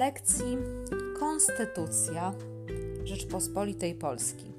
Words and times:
lekcji 0.00 0.58
Konstytucja 1.18 2.32
Rzeczpospolitej 3.04 3.94
Polski. 3.94 4.52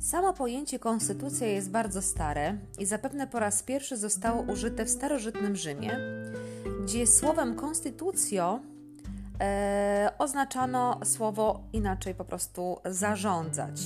Samo 0.00 0.32
pojęcie 0.32 0.78
konstytucja 0.78 1.46
jest 1.46 1.70
bardzo 1.70 2.02
stare 2.02 2.58
i 2.78 2.86
zapewne 2.86 3.26
po 3.26 3.38
raz 3.38 3.62
pierwszy 3.62 3.96
zostało 3.96 4.42
użyte 4.42 4.84
w 4.84 4.90
starożytnym 4.90 5.56
Rzymie, 5.56 5.98
gdzie 6.84 7.06
słowem 7.06 7.54
konstytucjo 7.54 8.60
e, 9.40 10.12
oznaczano 10.18 11.00
słowo 11.04 11.60
inaczej 11.72 12.14
po 12.14 12.24
prostu 12.24 12.76
zarządzać. 12.84 13.80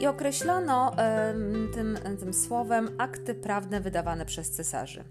I 0.00 0.06
określono 0.06 0.98
e, 0.98 1.34
tym, 1.74 1.98
tym 2.20 2.34
słowem 2.34 2.88
akty 2.98 3.34
prawne 3.34 3.80
wydawane 3.80 4.26
przez 4.26 4.50
cesarzy. 4.50 5.04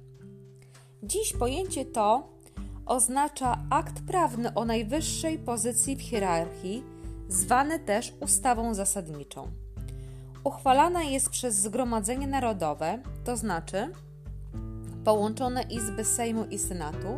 Dziś 1.04 1.34
pojęcie 1.34 1.86
to 1.86 2.35
oznacza 2.86 3.58
akt 3.70 4.02
prawny 4.08 4.54
o 4.54 4.66
najwyższej 4.66 5.40
pozycji 5.40 5.96
w 5.96 6.02
hierarchii, 6.02 6.84
zwany 7.28 7.80
też 7.80 8.14
ustawą 8.20 8.74
zasadniczą. 8.74 9.48
Uchwalana 10.44 11.04
jest 11.04 11.30
przez 11.30 11.56
Zgromadzenie 11.56 12.28
Narodowe, 12.28 13.00
to 13.24 13.38
znaczy 13.38 13.92
połączone 15.04 15.62
izby 15.62 16.06
Sejmu 16.06 16.46
i 16.46 16.60
Senatu, 16.60 17.18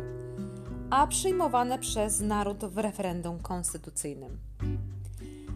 a 0.90 1.06
przyjmowane 1.06 1.78
przez 1.78 2.20
naród 2.20 2.64
w 2.64 2.78
referendum 2.78 3.38
konstytucyjnym. 3.38 4.38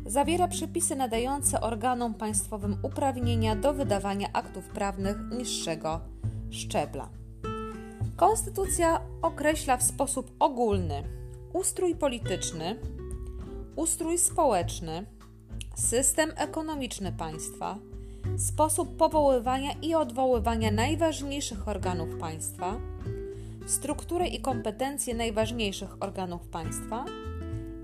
Zawiera 0.07 0.49
przepisy 0.49 0.97
nadające 0.97 1.60
organom 1.60 2.15
państwowym 2.15 2.77
uprawnienia 2.83 3.57
do 3.57 3.74
wydawania 3.74 4.29
aktów 4.33 4.69
prawnych 4.69 5.16
niższego 5.38 6.01
szczebla. 6.51 7.21
Konstytucja 8.23 9.01
określa 9.23 9.76
w 9.76 9.82
sposób 9.82 10.30
ogólny 10.38 11.02
ustrój 11.52 11.95
polityczny, 11.95 12.76
ustrój 13.76 14.18
społeczny, 14.18 15.06
system 15.74 16.32
ekonomiczny 16.37 17.12
państwa, 17.12 17.79
sposób 18.38 18.96
powoływania 18.96 19.73
i 19.82 19.95
odwoływania 19.95 20.70
najważniejszych 20.70 21.68
organów 21.68 22.16
państwa, 22.20 22.76
strukturę 23.66 24.26
i 24.26 24.40
kompetencje 24.40 25.14
najważniejszych 25.14 26.02
organów 26.02 26.48
państwa 26.48 27.04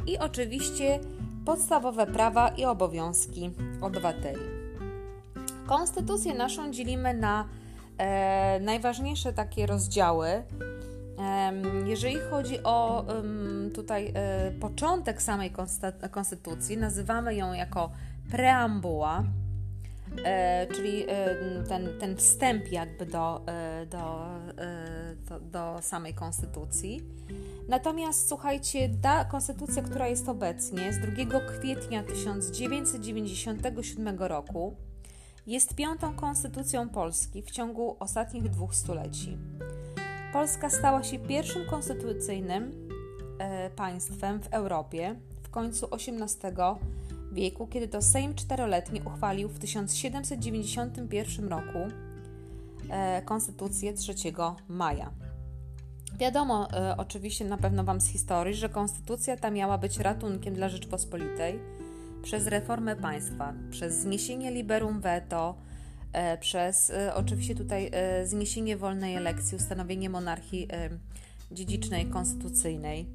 i 0.06 0.18
oczywiście 0.18 1.00
podstawowe 1.44 2.06
prawa 2.06 2.48
i 2.48 2.64
obowiązki 2.64 3.50
obywateli. 3.80 4.44
Konstytucję 5.66 6.34
naszą 6.34 6.70
dzielimy 6.72 7.14
na 7.14 7.48
e, 7.98 8.60
najważniejsze 8.60 9.32
takie 9.32 9.66
rozdziały. 9.66 10.28
E, 10.28 10.42
jeżeli 11.86 12.16
chodzi 12.30 12.62
o 12.64 13.04
e, 13.08 13.22
tutaj 13.70 14.12
początek 14.60 15.22
samej 15.22 15.52
konstytucji, 16.10 16.76
nazywamy 16.76 17.34
ją 17.34 17.52
jako 17.52 17.90
preambuła, 18.30 19.24
e, 20.24 20.66
czyli 20.66 21.04
e, 21.08 21.36
ten, 21.68 21.88
ten 22.00 22.16
wstęp 22.16 22.72
jakby 22.72 23.06
do, 23.06 23.42
e, 23.46 23.86
do, 23.86 24.26
do, 25.28 25.40
do 25.40 25.82
samej 25.82 26.14
konstytucji. 26.14 27.02
Natomiast 27.68 28.28
słuchajcie, 28.28 28.88
ta 29.02 29.24
konstytucja, 29.24 29.82
która 29.82 30.08
jest 30.08 30.28
obecnie 30.28 30.92
z 30.92 30.98
2 30.98 31.40
kwietnia 31.40 32.02
1997 32.02 34.18
roku, 34.18 34.76
jest 35.48 35.74
piątą 35.74 36.14
konstytucją 36.14 36.88
Polski 36.88 37.42
w 37.42 37.50
ciągu 37.50 37.96
ostatnich 38.00 38.50
dwóch 38.50 38.74
stuleci. 38.74 39.38
Polska 40.32 40.70
stała 40.70 41.02
się 41.02 41.18
pierwszym 41.18 41.66
konstytucyjnym 41.66 42.88
e, 43.38 43.70
państwem 43.70 44.42
w 44.42 44.46
Europie 44.46 45.14
w 45.42 45.50
końcu 45.50 45.88
XVIII 45.92 46.52
wieku, 47.32 47.66
kiedy 47.66 47.88
to 47.88 48.02
Sejm 48.02 48.34
czteroletni 48.34 49.00
uchwalił 49.02 49.48
w 49.48 49.58
1791 49.58 51.48
roku 51.48 51.78
e, 52.90 53.22
konstytucję 53.22 53.92
3 53.92 54.14
maja. 54.68 55.10
Wiadomo 56.18 56.70
e, 56.72 56.96
oczywiście 56.96 57.44
na 57.44 57.56
pewno 57.56 57.84
Wam 57.84 58.00
z 58.00 58.08
historii, 58.08 58.54
że 58.54 58.68
konstytucja 58.68 59.36
ta 59.36 59.50
miała 59.50 59.78
być 59.78 59.98
ratunkiem 59.98 60.54
dla 60.54 60.68
Rzeczpospolitej 60.68 61.77
przez 62.22 62.46
reformę 62.46 62.96
państwa, 62.96 63.54
przez 63.70 63.94
zniesienie 63.94 64.50
liberum 64.50 65.00
veto, 65.00 65.54
e, 66.12 66.38
przez 66.38 66.90
e, 66.90 67.14
oczywiście 67.14 67.54
tutaj 67.54 67.90
e, 67.92 68.26
zniesienie 68.26 68.76
wolnej 68.76 69.16
elekcji, 69.16 69.56
ustanowienie 69.56 70.10
monarchii 70.10 70.68
dziedzicznej, 71.50 72.06
konstytucyjnej. 72.06 73.06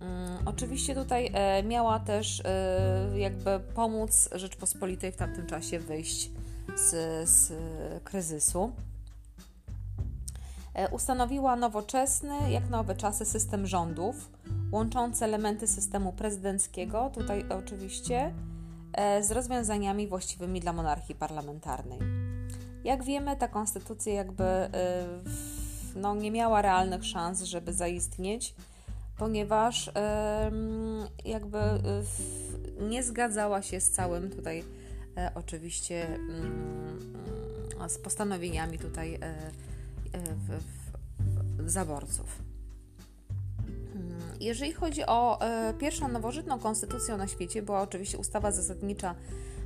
Mm, 0.00 0.38
oczywiście 0.44 0.94
tutaj 0.94 1.32
miała 1.64 2.00
też 2.00 2.42
jakby 3.14 3.60
pomóc 3.74 4.28
Rzeczpospolitej 4.32 5.12
w 5.12 5.16
tamtym 5.16 5.46
czasie 5.46 5.78
wyjść 5.78 6.30
z, 6.76 6.90
z 7.28 7.52
kryzysu. 8.04 8.72
Ustanowiła 10.90 11.56
nowoczesny, 11.56 12.50
jak 12.50 12.70
na 12.70 12.80
owe 12.80 12.94
czasy, 12.94 13.24
system 13.24 13.66
rządów, 13.66 14.30
łączące 14.72 15.24
elementy 15.24 15.66
systemu 15.66 16.12
prezydenckiego, 16.12 17.10
tutaj 17.14 17.44
oczywiście, 17.48 18.34
e, 18.92 19.22
z 19.22 19.30
rozwiązaniami 19.30 20.06
właściwymi 20.06 20.60
dla 20.60 20.72
monarchii 20.72 21.14
parlamentarnej. 21.14 21.98
Jak 22.84 23.04
wiemy, 23.04 23.36
ta 23.36 23.48
konstytucja 23.48 24.12
jakby 24.12 24.44
e, 24.44 24.68
no, 25.96 26.14
nie 26.14 26.30
miała 26.30 26.62
realnych 26.62 27.04
szans, 27.04 27.42
żeby 27.42 27.72
zaistnieć, 27.72 28.54
ponieważ 29.18 29.90
jakby 31.24 31.58
nie 32.80 33.02
zgadzała 33.02 33.62
się 33.62 33.80
z 33.80 33.90
całym 33.90 34.30
tutaj 34.30 34.64
e, 35.16 35.30
oczywiście 35.34 36.06
mm, 36.06 37.14
z 37.88 37.98
postanowieniami 37.98 38.78
tutaj 38.78 39.18
zaborców. 41.66 42.47
Jeżeli 44.40 44.72
chodzi 44.72 45.06
o 45.06 45.40
e, 45.40 45.74
pierwszą 45.74 46.08
nowożytną 46.08 46.58
konstytucją 46.58 47.16
na 47.16 47.28
świecie, 47.28 47.62
była 47.62 47.82
oczywiście 47.82 48.18
ustawa 48.18 48.52
zasadnicza 48.52 49.14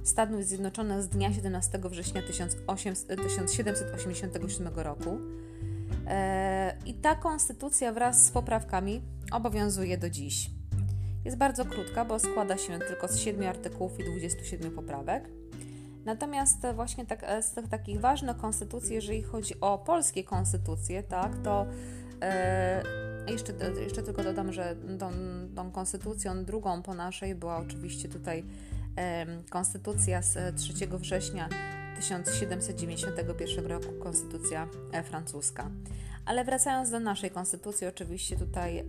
Stanów 0.05 0.45
Zjednoczonych 0.45 1.03
z 1.03 1.09
dnia 1.09 1.33
17 1.33 1.79
września 1.85 2.23
1787 2.23 4.69
roku. 4.75 5.19
E, 6.07 6.77
I 6.87 6.95
ta 6.95 7.15
konstytucja 7.15 7.93
wraz 7.93 8.27
z 8.27 8.31
poprawkami 8.31 9.03
obowiązuje 9.33 9.99
do 9.99 10.11
dziś. 10.11 10.51
Jest 11.25 11.37
bardzo 11.37 11.65
krótka, 11.65 12.05
bo 12.05 12.19
składa 12.19 12.57
się 12.57 12.79
tylko 12.79 13.09
z 13.09 13.17
7 13.17 13.49
artykułów 13.49 14.01
i 14.01 14.05
27 14.05 14.71
poprawek. 14.71 15.29
Natomiast 16.05 16.59
właśnie 16.75 17.07
tak, 17.07 17.27
z 17.41 17.51
tych 17.51 17.69
takich 17.69 18.01
ważnych 18.01 18.37
konstytucji, 18.37 18.95
jeżeli 18.95 19.23
chodzi 19.23 19.61
o 19.61 19.79
polskie 19.79 20.25
konstytucje, 20.25 21.03
tak, 21.03 21.33
to 21.45 21.67
e, 22.23 23.12
jeszcze, 23.29 23.53
jeszcze 23.81 24.03
tylko 24.03 24.23
dodam, 24.23 24.53
że 24.53 24.77
tą, 24.99 25.11
tą 25.57 25.71
konstytucją 25.71 26.45
drugą 26.45 26.83
po 26.83 26.95
naszej 26.95 27.35
była 27.35 27.57
oczywiście 27.57 28.09
tutaj 28.09 28.45
e, 28.97 29.27
konstytucja 29.51 30.23
z 30.23 30.57
3 30.57 30.73
września 30.87 31.49
1791 31.97 33.67
roku, 33.67 33.93
konstytucja 34.03 34.69
e, 34.93 35.03
francuska. 35.03 35.71
Ale 36.25 36.45
wracając 36.45 36.91
do 36.91 37.01
naszej 37.01 37.31
konstytucji, 37.31 37.87
oczywiście 37.87 38.37
tutaj 38.37 38.79
e, 38.79 38.85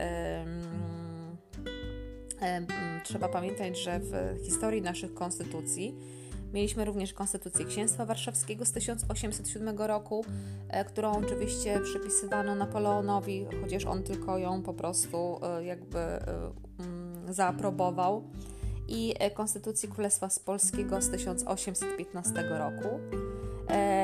e, 2.42 2.66
trzeba 3.04 3.30
pamiętać, 3.30 3.84
że 3.84 4.00
w 4.00 4.38
historii 4.46 4.82
naszych 4.82 5.14
konstytucji 5.14 5.96
Mieliśmy 6.54 6.86
również 6.86 7.14
Konstytucję 7.14 7.66
Księstwa 7.66 8.06
Warszawskiego 8.06 8.66
z 8.66 8.72
1807 8.72 9.78
roku, 9.78 10.26
e, 10.70 10.86
którą 10.86 11.12
oczywiście 11.12 11.80
przypisywano 11.84 12.56
Napoleonowi, 12.56 13.48
chociaż 13.62 13.86
on 13.86 14.04
tylko 14.04 14.38
ją 14.38 14.62
po 14.62 14.74
prostu 14.74 15.40
e, 15.44 15.66
jakby 15.66 16.00
e, 16.00 16.52
mm, 16.80 17.34
zaaprobował. 17.34 18.24
I 18.88 19.14
Konstytucji 19.34 19.90
Królestwa 19.90 20.28
Polskiego 20.46 21.02
z 21.02 21.10
1815 21.10 22.44
roku. 22.50 23.00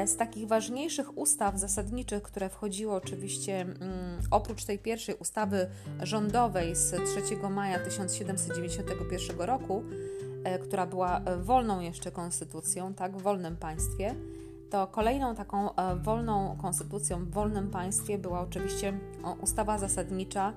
Z 0.06 0.16
takich 0.16 0.48
ważniejszych 0.48 1.18
ustaw 1.18 1.60
zasadniczych, 1.60 2.24
które 2.24 2.50
wchodziły 2.50 2.94
oczywiście 2.94 3.62
mm, 3.62 3.78
oprócz 4.32 4.66
tej 4.66 4.80
pierwszej 4.80 5.16
ustawy 5.16 5.70
rządowej 6.04 6.76
z 6.76 6.90
3 6.90 7.38
maja 7.50 7.80
1791 7.80 9.42
roku, 9.42 9.84
która 10.64 10.86
była 10.86 11.20
e, 11.20 11.38
wolną 11.38 11.80
jeszcze 11.80 12.12
konstytucją, 12.12 12.94
tak, 12.94 13.18
w 13.18 13.22
wolnym 13.22 13.58
państwie, 13.58 14.16
to 14.70 14.88
kolejną 14.88 15.36
taką 15.36 15.76
e, 15.76 15.96
wolną 15.96 16.58
konstytucją 16.62 17.26
w 17.26 17.30
wolnym 17.30 17.70
państwie 17.70 18.18
była 18.18 18.42
oczywiście 18.42 19.00
ustawa 19.42 19.78
zasadnicza, 19.78 20.54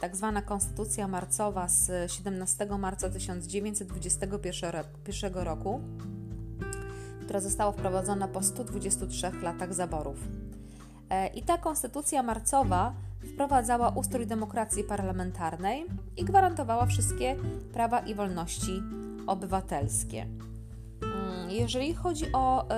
tak 0.00 0.16
zwana 0.16 0.42
Konstytucja 0.42 1.08
Marcowa 1.08 1.68
z 1.68 2.12
17 2.12 2.66
marca 2.78 3.10
1921 3.10 5.34
roku, 5.34 5.80
która 7.24 7.40
została 7.40 7.72
wprowadzona 7.72 8.28
po 8.28 8.42
123 8.42 9.32
latach 9.42 9.74
zaborów. 9.74 10.18
I 11.34 11.42
ta 11.42 11.58
Konstytucja 11.58 12.22
Marcowa 12.22 12.94
wprowadzała 13.40 13.88
ustrój 13.88 14.26
demokracji 14.26 14.84
parlamentarnej 14.84 15.86
i 16.16 16.24
gwarantowała 16.24 16.86
wszystkie 16.86 17.36
prawa 17.72 17.98
i 18.00 18.14
wolności 18.14 18.82
obywatelskie. 19.26 20.26
Mm, 21.02 21.50
jeżeli 21.50 21.94
chodzi 21.94 22.32
o 22.32 22.68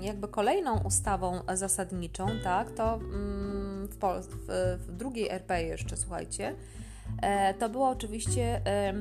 jakby 0.00 0.28
kolejną 0.28 0.80
ustawą 0.80 1.40
zasadniczą, 1.54 2.26
tak, 2.44 2.70
to 2.70 2.94
mm, 2.94 3.88
w, 3.88 3.96
Pol- 3.96 4.22
w, 4.22 4.78
w 4.86 4.96
drugiej 4.96 5.28
RP 5.30 5.62
jeszcze, 5.62 5.96
słuchajcie, 5.96 6.54
e, 7.22 7.54
to 7.54 7.68
było 7.68 7.88
oczywiście 7.88 8.60
e, 8.66 8.94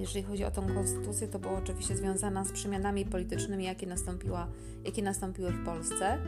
jeżeli 0.00 0.22
chodzi 0.22 0.44
o 0.44 0.50
tą 0.50 0.74
konstytucję, 0.74 1.28
to 1.28 1.38
było 1.38 1.54
oczywiście 1.54 1.96
związana 1.96 2.44
z 2.44 2.52
przemianami 2.52 3.04
politycznymi, 3.04 3.64
jakie, 3.64 3.86
nastąpiła, 3.86 4.46
jakie 4.84 5.02
nastąpiły 5.02 5.50
w 5.50 5.64
Polsce 5.64 6.18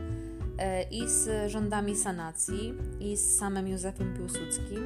i 0.91 1.09
z 1.09 1.51
rządami 1.51 1.95
sanacji, 1.95 2.73
i 2.99 3.17
z 3.17 3.37
samym 3.37 3.67
Józefem 3.67 4.13
Piłsudskim, 4.17 4.85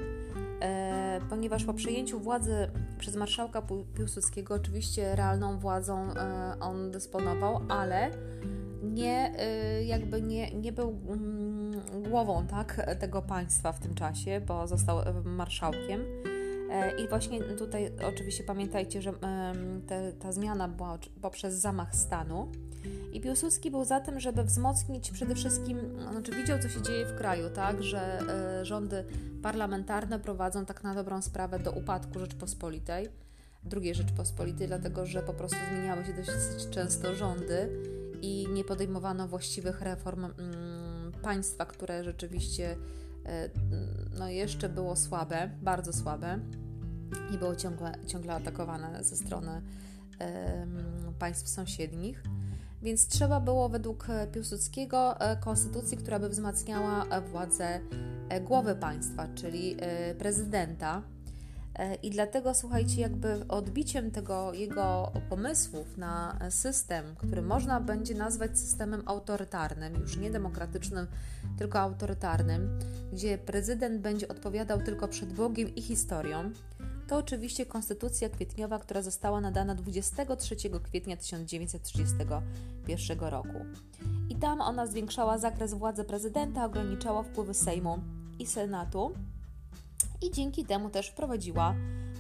e, 0.62 1.20
ponieważ 1.30 1.64
po 1.64 1.74
przejęciu 1.74 2.20
władzy 2.20 2.70
przez 2.98 3.16
marszałka 3.16 3.62
Piłsudskiego 3.96 4.54
oczywiście 4.54 5.16
realną 5.16 5.60
władzą 5.60 6.14
e, 6.14 6.56
on 6.60 6.92
dysponował, 6.92 7.62
ale 7.70 8.12
nie, 8.84 9.34
jakby 9.86 10.22
nie, 10.22 10.52
nie 10.52 10.72
był 10.72 11.00
mm, 11.10 11.82
głową 12.10 12.48
tak, 12.48 12.96
tego 13.00 13.22
państwa 13.22 13.72
w 13.72 13.80
tym 13.80 13.96
czasie, 13.96 14.42
bo 14.48 14.68
został 14.68 14.98
marszałkiem. 15.24 16.02
E, 16.74 17.02
I 17.02 17.08
właśnie 17.08 17.44
tutaj 17.44 17.92
oczywiście 18.08 18.44
pamiętajcie, 18.44 19.02
że 19.02 19.14
te, 19.88 20.14
ta 20.14 20.32
zmiana 20.32 20.68
była 20.68 20.98
poprzez 21.22 21.54
zamach 21.54 21.96
stanu. 21.96 22.52
I 23.14 23.22
Piłsudski 23.22 23.72
był 23.72 23.86
za 23.86 24.00
tym, 24.00 24.20
żeby 24.20 24.44
wzmocnić 24.44 25.12
przede 25.12 25.36
wszystkim, 25.36 25.80
znaczy 26.12 26.32
widział, 26.32 26.60
co 26.60 26.70
się 26.70 26.82
dzieje 26.82 27.06
w 27.06 27.16
kraju, 27.18 27.50
tak, 27.50 27.84
że 27.84 28.20
e, 28.20 28.66
rządy 28.66 29.06
parlamentarne 29.42 30.20
prowadzą 30.20 30.66
tak 30.66 30.84
na 30.84 30.96
dobrą 30.96 31.22
sprawę 31.22 31.60
do 31.60 31.72
upadku 31.72 32.20
Rzeczpospolitej, 32.20 33.10
drugiej 33.64 33.96
Rzeczpospolitej, 33.96 34.68
dlatego 34.68 35.06
że 35.06 35.22
po 35.22 35.34
prostu 35.34 35.58
zmieniały 35.72 36.06
się 36.06 36.14
dosyć 36.14 36.70
często 36.70 37.16
rządy 37.16 37.70
i 38.22 38.48
nie 38.54 38.64
podejmowano 38.64 39.28
właściwych 39.28 39.82
reform 39.82 40.26
mm, 40.26 41.12
państwa, 41.22 41.66
które 41.66 42.04
rzeczywiście 42.04 42.76
e, 43.26 43.50
no, 44.20 44.30
jeszcze 44.30 44.70
było 44.70 44.96
słabe, 44.96 45.50
bardzo 45.62 45.94
słabe 45.94 46.40
i 47.36 47.38
było 47.38 47.56
ciągle, 47.56 47.92
ciągle 48.08 48.34
atakowane 48.34 49.04
ze 49.04 49.16
strony 49.16 49.62
państw 51.20 51.50
sąsiednich. 51.50 52.24
Więc 52.84 53.08
trzeba 53.08 53.40
było 53.40 53.70
według 53.70 54.08
Piłsudskiego 54.32 55.20
e, 55.20 55.38
konstytucji, 55.38 55.98
która 55.98 56.20
by 56.20 56.30
wzmacniała 56.30 57.06
e, 57.06 57.22
władzę 57.22 57.80
e, 58.30 58.42
głowy 58.42 58.76
państwa, 58.76 59.28
czyli 59.36 59.78
prezydenta. 60.18 61.02
I 62.04 62.10
dlatego, 62.10 62.54
słuchajcie, 62.54 63.02
jakby 63.02 63.48
odbiciem 63.48 64.12
tego 64.12 64.54
jego 64.54 65.12
pomysłów 65.30 65.98
na 65.98 66.40
system, 66.50 67.06
który 67.16 67.42
można 67.42 67.82
będzie 67.82 68.16
nazwać 68.16 68.60
systemem 68.60 69.04
autorytarnym, 69.06 69.94
już 70.02 70.18
nie 70.18 70.32
demokratycznym, 70.32 71.08
tylko 71.58 71.80
autorytarnym, 71.80 72.80
gdzie 73.14 73.38
prezydent 73.38 74.02
będzie 74.02 74.28
odpowiadał 74.28 74.82
tylko 74.82 75.08
przed 75.08 75.34
Bogiem 75.34 75.76
i 75.76 75.82
historią, 75.82 76.52
to 77.08 77.18
oczywiście 77.18 77.66
Konstytucja 77.66 78.30
Kwietniowa, 78.30 78.80
która 78.80 79.02
została 79.02 79.42
nadana 79.42 79.76
23 79.76 80.56
kwietnia 80.84 81.18
1931 81.18 83.20
roku. 83.20 83.66
I 84.30 84.36
tam 84.36 84.62
ona 84.62 84.88
zwiększała 84.88 85.38
zakres 85.38 85.74
władzy 85.74 86.04
prezydenta, 86.04 86.66
ograniczała 86.66 87.24
wpływy 87.24 87.54
Sejmu 87.54 88.00
i 88.40 88.46
Senatu 88.46 89.12
i 90.22 90.32
dzięki 90.32 90.66
temu 90.66 90.90
też 90.90 91.10
wprowadziła 91.10 91.76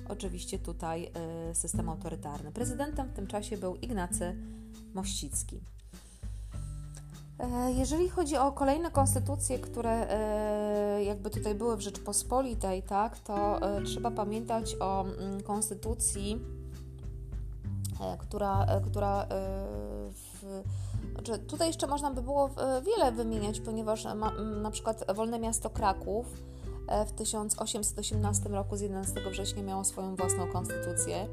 oczywiście 0.09 0.59
tutaj 0.59 1.11
y, 1.51 1.55
system 1.55 1.89
autorytarny. 1.89 2.51
Prezydentem 2.51 3.07
w 3.07 3.13
tym 3.13 3.27
czasie 3.27 3.57
był 3.57 3.75
Ignacy 3.75 4.35
Mościcki. 4.93 5.61
E, 7.39 7.71
jeżeli 7.71 8.09
chodzi 8.09 8.37
o 8.37 8.51
kolejne 8.51 8.91
konstytucje, 8.91 9.59
które 9.59 10.09
e, 10.09 11.03
jakby 11.03 11.29
tutaj 11.29 11.55
były 11.55 11.77
w 11.77 11.81
Rzeczpospolitej, 11.81 12.83
tak, 12.83 13.19
to 13.19 13.61
e, 13.61 13.81
trzeba 13.81 14.11
pamiętać 14.11 14.75
o 14.79 15.01
mm, 15.01 15.43
konstytucji, 15.43 16.39
która, 18.19 18.65
która 18.85 19.25
w, 20.11 20.61
znaczy 21.13 21.39
tutaj 21.39 21.67
jeszcze 21.67 21.87
można 21.87 22.11
by 22.11 22.21
było 22.21 22.49
wiele 22.85 23.11
wymieniać, 23.11 23.59
ponieważ 23.59 24.05
ma, 24.15 24.31
na 24.61 24.71
przykład 24.71 25.03
Wolne 25.15 25.39
Miasto 25.39 25.69
Kraków 25.69 26.25
w 27.07 27.11
1818 27.11 28.49
roku 28.49 28.77
z 28.77 28.81
11 28.81 29.21
września 29.31 29.63
miało 29.63 29.83
swoją 29.83 30.15
własną 30.15 30.47
konstytucję. 30.47 31.27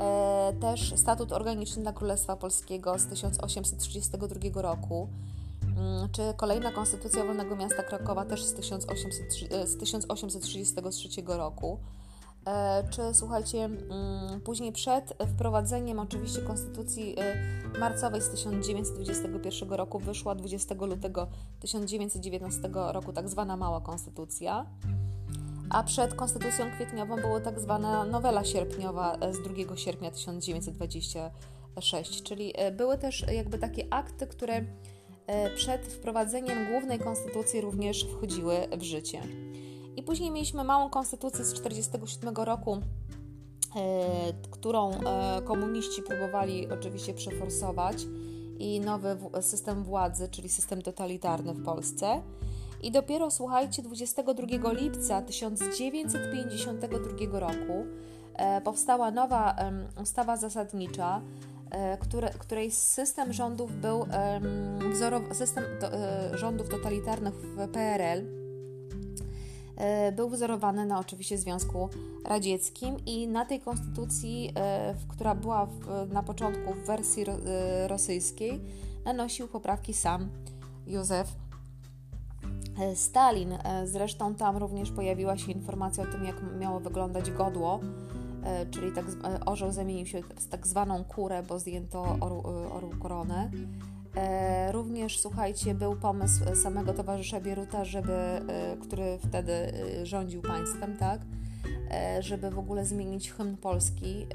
E, 0.00 0.52
też 0.60 0.94
statut 0.96 1.32
organiczny 1.32 1.82
dla 1.82 1.92
Królestwa 1.92 2.36
Polskiego 2.36 2.98
z 2.98 3.06
1832 3.06 4.62
roku, 4.62 5.08
mm, 5.62 6.08
czy 6.12 6.22
kolejna 6.36 6.72
konstytucja 6.72 7.24
Wolnego 7.24 7.56
Miasta 7.56 7.82
Krakowa 7.82 8.24
też 8.24 8.44
z, 8.44 8.54
1800, 8.54 9.32
z 9.68 9.76
1833 9.76 11.22
roku. 11.26 11.78
E, 12.46 12.84
czy 12.90 13.02
słuchajcie, 13.12 13.64
mm, 13.64 14.40
później 14.40 14.72
przed 14.72 15.14
wprowadzeniem 15.34 15.98
oczywiście 15.98 16.40
konstytucji 16.40 17.14
e, 17.18 17.78
marcowej 17.78 18.22
z 18.22 18.30
1921 18.30 19.72
roku 19.72 19.98
wyszła 19.98 20.34
20 20.34 20.74
lutego 20.74 21.26
1919 21.60 22.92
roku 22.92 23.12
tak 23.12 23.28
zwana 23.28 23.56
mała 23.56 23.80
konstytucja 23.80 24.66
a 25.72 25.82
przed 25.82 26.14
Konstytucją 26.14 26.70
Kwietniową 26.70 27.16
była 27.16 27.40
tak 27.40 27.60
zwana 27.60 28.04
nowela 28.04 28.44
sierpniowa 28.44 29.18
z 29.30 29.42
2 29.42 29.76
sierpnia 29.76 30.10
1926, 30.10 32.22
czyli 32.22 32.52
e, 32.56 32.72
były 32.72 32.98
też 32.98 33.24
jakby 33.32 33.58
takie 33.58 33.86
akty, 33.90 34.26
które 34.26 34.64
e, 35.26 35.50
przed 35.50 35.86
wprowadzeniem 35.86 36.70
głównej 36.70 36.98
konstytucji 36.98 37.60
również 37.60 38.04
wchodziły 38.04 38.56
w 38.78 38.82
życie. 38.82 39.20
I 39.96 40.02
później 40.02 40.30
mieliśmy 40.30 40.64
małą 40.64 40.90
konstytucję 40.90 41.44
z 41.44 41.52
1947 41.52 42.44
roku, 42.44 42.76
e, 42.76 42.80
którą 44.50 44.90
komuniści 45.44 46.02
próbowali 46.02 46.72
oczywiście 46.72 47.14
przeforsować 47.14 47.96
i 48.58 48.80
nowy 48.80 49.16
system 49.40 49.84
władzy, 49.84 50.28
czyli 50.28 50.48
system 50.48 50.82
totalitarny 50.82 51.54
w 51.54 51.64
Polsce. 51.64 52.22
I 52.82 52.90
dopiero 52.90 53.30
słuchajcie, 53.30 53.82
22 53.82 54.72
lipca 54.72 55.22
1952 55.22 57.40
roku 57.40 57.86
e, 58.34 58.60
powstała 58.60 59.10
nowa 59.10 59.56
ustawa 60.02 60.36
zasadnicza, 60.36 61.20
e, 61.70 61.98
które, 61.98 62.30
której 62.30 62.70
system 62.70 63.32
rządów 63.32 63.80
był 63.80 64.06
wzorow, 64.92 65.22
system 65.32 65.64
to, 65.80 65.92
e, 65.92 66.38
rządów 66.38 66.68
totalitarnych 66.68 67.34
w 67.34 67.68
PRL 67.68 68.42
był 70.16 70.28
wzorowany 70.28 70.86
na 70.86 70.98
oczywiście 70.98 71.38
Związku 71.38 71.88
Radzieckim 72.24 72.96
i 73.06 73.28
na 73.28 73.44
tej 73.44 73.60
konstytucji, 73.60 74.54
która 75.08 75.34
była 75.34 75.66
w, 75.66 76.08
na 76.12 76.22
początku 76.22 76.74
w 76.74 76.86
wersji 76.86 77.24
rosyjskiej, 77.86 78.60
nanosił 79.04 79.48
poprawki 79.48 79.94
sam 79.94 80.28
Józef 80.86 81.28
Stalin. 82.94 83.52
E, 83.52 83.86
zresztą 83.86 84.34
tam 84.34 84.56
również 84.56 84.90
pojawiła 84.90 85.36
się 85.36 85.52
informacja 85.52 86.04
o 86.04 86.06
tym, 86.06 86.24
jak 86.24 86.36
miało 86.60 86.80
wyglądać 86.80 87.30
godło, 87.30 87.80
e, 88.44 88.66
czyli 88.66 88.92
tak, 88.92 89.04
orzeł 89.46 89.72
zamienił 89.72 90.06
się 90.06 90.22
w 90.22 90.48
tak 90.48 90.66
zwaną 90.66 91.04
kurę, 91.04 91.42
bo 91.42 91.58
zdjęto 91.58 92.16
orł, 92.20 92.42
orł 92.72 92.90
koronę. 93.02 93.50
Również, 94.72 95.20
słuchajcie, 95.20 95.74
był 95.74 95.96
pomysł 95.96 96.44
samego 96.62 96.92
towarzysza 96.92 97.40
Bieruta, 97.40 97.84
żeby, 97.84 98.12
który 98.82 99.18
wtedy 99.28 99.72
rządził 100.02 100.42
państwem, 100.42 100.96
tak, 100.96 101.20
żeby 102.20 102.50
w 102.50 102.58
ogóle 102.58 102.86
zmienić 102.86 103.30
hymn 103.30 103.56
polski. 103.56 104.26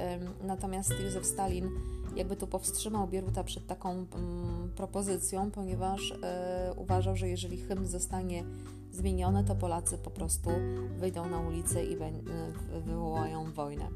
Natomiast 0.44 0.94
Józef 1.04 1.26
Stalin 1.26 1.70
jakby 2.18 2.36
tu 2.36 2.48
powstrzymał 2.48 3.08
Bieruta 3.08 3.44
przed 3.44 3.68
taką 3.68 3.92
mm, 3.92 4.72
propozycją, 4.76 5.52
ponieważ 5.52 6.14
e, 6.24 6.74
uważał, 6.78 7.16
że 7.16 7.30
jeżeli 7.30 7.58
hymn 7.58 7.88
zostanie 7.88 8.44
zmieniony, 8.92 9.44
to 9.44 9.56
Polacy 9.56 9.98
po 9.98 10.10
prostu 10.10 10.50
wyjdą 10.98 11.30
na 11.30 11.40
ulicę 11.40 11.86
i 11.86 11.94
e, 11.94 12.12
wywołają 12.86 13.52
wojnę. 13.52 13.90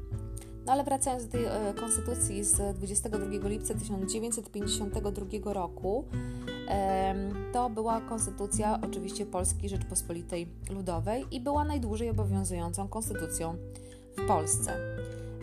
No 0.66 0.72
ale 0.72 0.84
wracając 0.84 1.24
do 1.24 1.32
tej 1.32 1.44
e, 1.44 1.74
konstytucji 1.74 2.44
z 2.44 2.76
22 2.76 3.48
lipca 3.48 3.74
1952 3.74 5.52
roku, 5.52 6.04
to 7.52 7.70
była 7.70 8.00
konstytucja 8.00 8.78
oczywiście 8.82 9.26
Polskiej 9.26 9.68
Rzeczpospolitej 9.68 10.48
Ludowej 10.70 11.24
i 11.30 11.40
była 11.40 11.64
najdłużej 11.64 12.10
obowiązującą 12.10 12.88
konstytucją 12.88 13.56
w 14.16 14.26
Polsce. 14.26 14.76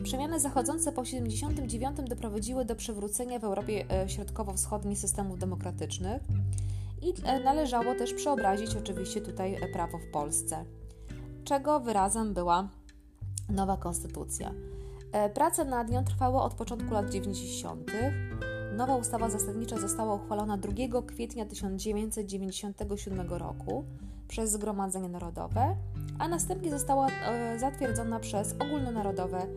Przemiany 0.03 0.39
zachodzące 0.39 0.91
po 0.91 1.05
79 1.05 1.97
doprowadziły 2.09 2.65
do 2.65 2.75
przywrócenia 2.75 3.39
w 3.39 3.43
Europie 3.43 3.85
e, 3.91 4.09
Środkowo-Wschodniej 4.09 4.95
systemów 4.95 5.39
demokratycznych 5.39 6.21
i 7.01 7.13
należało 7.43 7.95
też 7.95 8.13
przeobrazić 8.13 8.75
oczywiście 8.75 9.21
tutaj 9.21 9.57
prawo 9.73 9.97
w 9.97 10.11
Polsce, 10.11 10.65
czego 11.43 11.79
wyrazem 11.79 12.33
była 12.33 12.69
nowa 13.49 13.77
konstytucja. 13.77 14.53
Prace 15.33 15.65
nad 15.65 15.89
nią 15.89 16.03
trwały 16.03 16.41
od 16.41 16.53
początku 16.53 16.93
lat 16.93 17.09
90. 17.09 17.91
Nowa 18.73 18.95
ustawa 18.95 19.29
zasadnicza 19.29 19.77
została 19.77 20.15
uchwalona 20.15 20.57
2 20.57 21.01
kwietnia 21.01 21.45
1997 21.45 23.29
roku 23.29 23.85
przez 24.27 24.51
Zgromadzenie 24.51 25.09
Narodowe, 25.09 25.75
a 26.19 26.27
następnie 26.27 26.71
została 26.71 27.07
e, 27.07 27.59
zatwierdzona 27.59 28.19
przez 28.19 28.55
ogólnonarodowe 28.59 29.47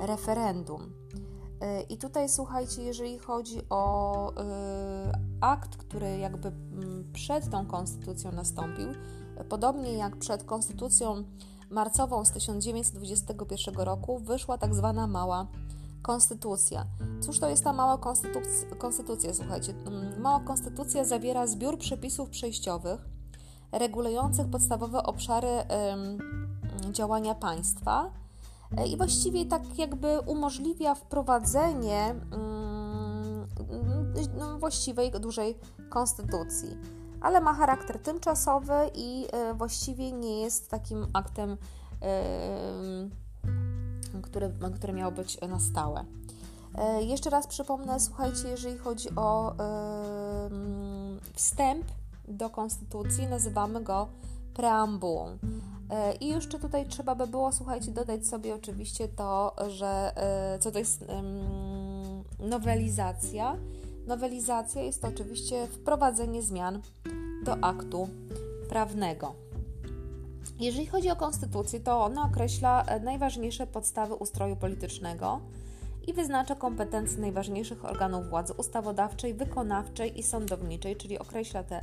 referendum. 0.00 0.92
E, 1.60 1.82
I 1.82 1.96
tutaj 1.96 2.28
słuchajcie, 2.28 2.82
jeżeli 2.82 3.18
chodzi 3.18 3.60
o 3.70 4.32
e, 4.36 5.12
akt, 5.40 5.76
który 5.76 6.18
jakby 6.18 6.48
mm, 6.48 7.12
przed 7.12 7.50
tą 7.50 7.66
konstytucją 7.66 8.32
nastąpił, 8.32 8.88
podobnie 9.48 9.92
jak 9.92 10.16
przed 10.16 10.44
konstytucją 10.44 11.24
marcową 11.70 12.24
z 12.24 12.32
1921 12.32 13.74
roku, 13.74 14.18
wyszła 14.18 14.58
tak 14.58 14.74
zwana 14.74 15.06
mała 15.06 15.46
konstytucja. 16.02 16.86
Cóż 17.20 17.38
to 17.38 17.48
jest 17.48 17.64
ta 17.64 17.72
mała 17.72 17.98
konstytucja? 17.98 18.76
konstytucja 18.78 19.34
słuchajcie, 19.34 19.74
mm, 19.86 20.20
mała 20.20 20.40
konstytucja 20.40 21.04
zawiera 21.04 21.46
zbiór 21.46 21.78
przepisów 21.78 22.30
przejściowych 22.30 23.00
regulujących 23.72 24.50
podstawowe 24.50 25.02
obszary 25.02 25.48
działania 26.90 27.34
państwa 27.34 28.10
e, 28.76 28.86
i 28.86 28.96
właściwie 28.96 29.46
tak 29.46 29.78
jakby 29.78 30.20
umożliwia 30.20 30.94
wprowadzenie 30.94 32.14
mm, 32.32 33.46
właściwej, 34.58 35.10
dużej 35.10 35.58
konstytucji, 35.90 36.76
ale 37.20 37.40
ma 37.40 37.54
charakter 37.54 37.98
tymczasowy 37.98 38.74
i 38.94 39.26
e, 39.32 39.54
właściwie 39.54 40.12
nie 40.12 40.40
jest 40.40 40.70
takim 40.70 41.06
aktem, 41.12 41.56
który, 44.22 44.52
który 44.74 44.92
miał 44.92 45.12
być 45.12 45.40
na 45.40 45.60
stałe. 45.60 46.04
E, 46.74 47.02
jeszcze 47.02 47.30
raz 47.30 47.46
przypomnę, 47.46 48.00
słuchajcie, 48.00 48.48
jeżeli 48.48 48.78
chodzi 48.78 49.08
o 49.16 49.54
wstęp 51.34 51.84
do 52.28 52.50
konstytucji, 52.50 53.26
nazywamy 53.26 53.80
go 53.80 54.08
preambułą. 54.54 55.38
E, 55.90 56.14
I 56.14 56.28
jeszcze 56.28 56.58
tutaj 56.58 56.86
trzeba 56.86 57.14
by 57.14 57.26
było, 57.26 57.52
słuchajcie, 57.52 57.90
dodać 57.90 58.26
sobie 58.26 58.54
oczywiście 58.54 59.08
to, 59.08 59.54
że 59.68 60.12
e, 60.16 60.58
co 60.58 60.70
to 60.70 60.78
jest 60.78 61.04
nowelizacja. 62.38 63.56
Nowelizacja 64.06 64.82
jest 64.82 65.02
to 65.02 65.08
oczywiście 65.08 65.66
wprowadzenie 65.66 66.42
zmian 66.42 66.80
do 67.44 67.56
aktu 67.64 68.08
prawnego. 68.68 69.34
Jeżeli 70.58 70.86
chodzi 70.86 71.10
o 71.10 71.16
konstytucję, 71.16 71.80
to 71.80 72.04
ona 72.04 72.24
określa 72.24 72.84
e, 72.84 73.00
najważniejsze 73.00 73.66
podstawy 73.66 74.14
ustroju 74.14 74.56
politycznego 74.56 75.40
i 76.06 76.12
wyznacza 76.12 76.54
kompetencje 76.54 77.18
najważniejszych 77.18 77.84
organów 77.84 78.28
władzy 78.30 78.52
ustawodawczej, 78.52 79.34
wykonawczej 79.34 80.18
i 80.18 80.22
sądowniczej, 80.22 80.96
czyli 80.96 81.18
określa 81.18 81.62
te 81.62 81.80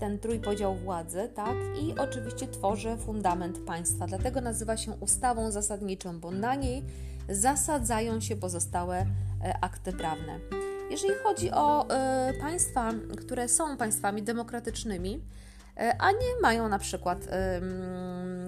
ten 0.00 0.18
trójpodział 0.18 0.74
władzy, 0.74 1.28
tak? 1.34 1.56
I 1.82 1.98
oczywiście 1.98 2.48
tworzy 2.48 2.96
fundament 2.96 3.58
państwa. 3.58 4.06
Dlatego 4.06 4.40
nazywa 4.40 4.76
się 4.76 4.92
ustawą 4.92 5.50
zasadniczą, 5.50 6.20
bo 6.20 6.30
na 6.30 6.54
niej 6.54 6.84
zasadzają 7.28 8.20
się 8.20 8.36
pozostałe 8.36 9.06
e, 9.44 9.58
akty 9.60 9.92
prawne. 9.92 10.40
Jeżeli 10.90 11.14
chodzi 11.14 11.50
o 11.50 11.84
y, 11.84 11.88
państwa, 12.40 12.92
które 13.18 13.48
są 13.48 13.76
państwami 13.76 14.22
demokratycznymi, 14.22 15.20
a 15.98 16.12
nie 16.12 16.40
mają 16.42 16.68
na 16.68 16.78
przykład 16.78 17.28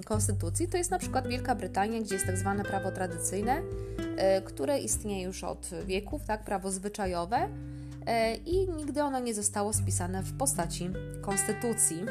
konstytucji, 0.04 0.68
to 0.68 0.76
jest 0.76 0.90
na 0.90 0.98
przykład 0.98 1.28
Wielka 1.28 1.54
Brytania, 1.54 2.00
gdzie 2.00 2.14
jest 2.14 2.26
tak 2.26 2.38
zwane 2.38 2.64
prawo 2.64 2.90
tradycyjne, 2.90 3.62
które 4.44 4.78
istnieje 4.78 5.24
już 5.24 5.44
od 5.44 5.70
wieków, 5.86 6.24
tak, 6.24 6.44
prawo 6.44 6.70
zwyczajowe 6.70 7.48
E, 8.06 8.34
i 8.34 8.68
nigdy 8.68 9.02
ono 9.02 9.20
nie 9.20 9.34
zostało 9.34 9.72
spisane 9.72 10.22
w 10.22 10.36
postaci 10.36 10.90
konstytucji. 11.20 12.02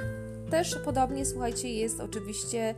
Też 0.49 0.75
podobnie, 0.85 1.25
słuchajcie, 1.25 1.73
jest 1.73 1.99
oczywiście 1.99 2.75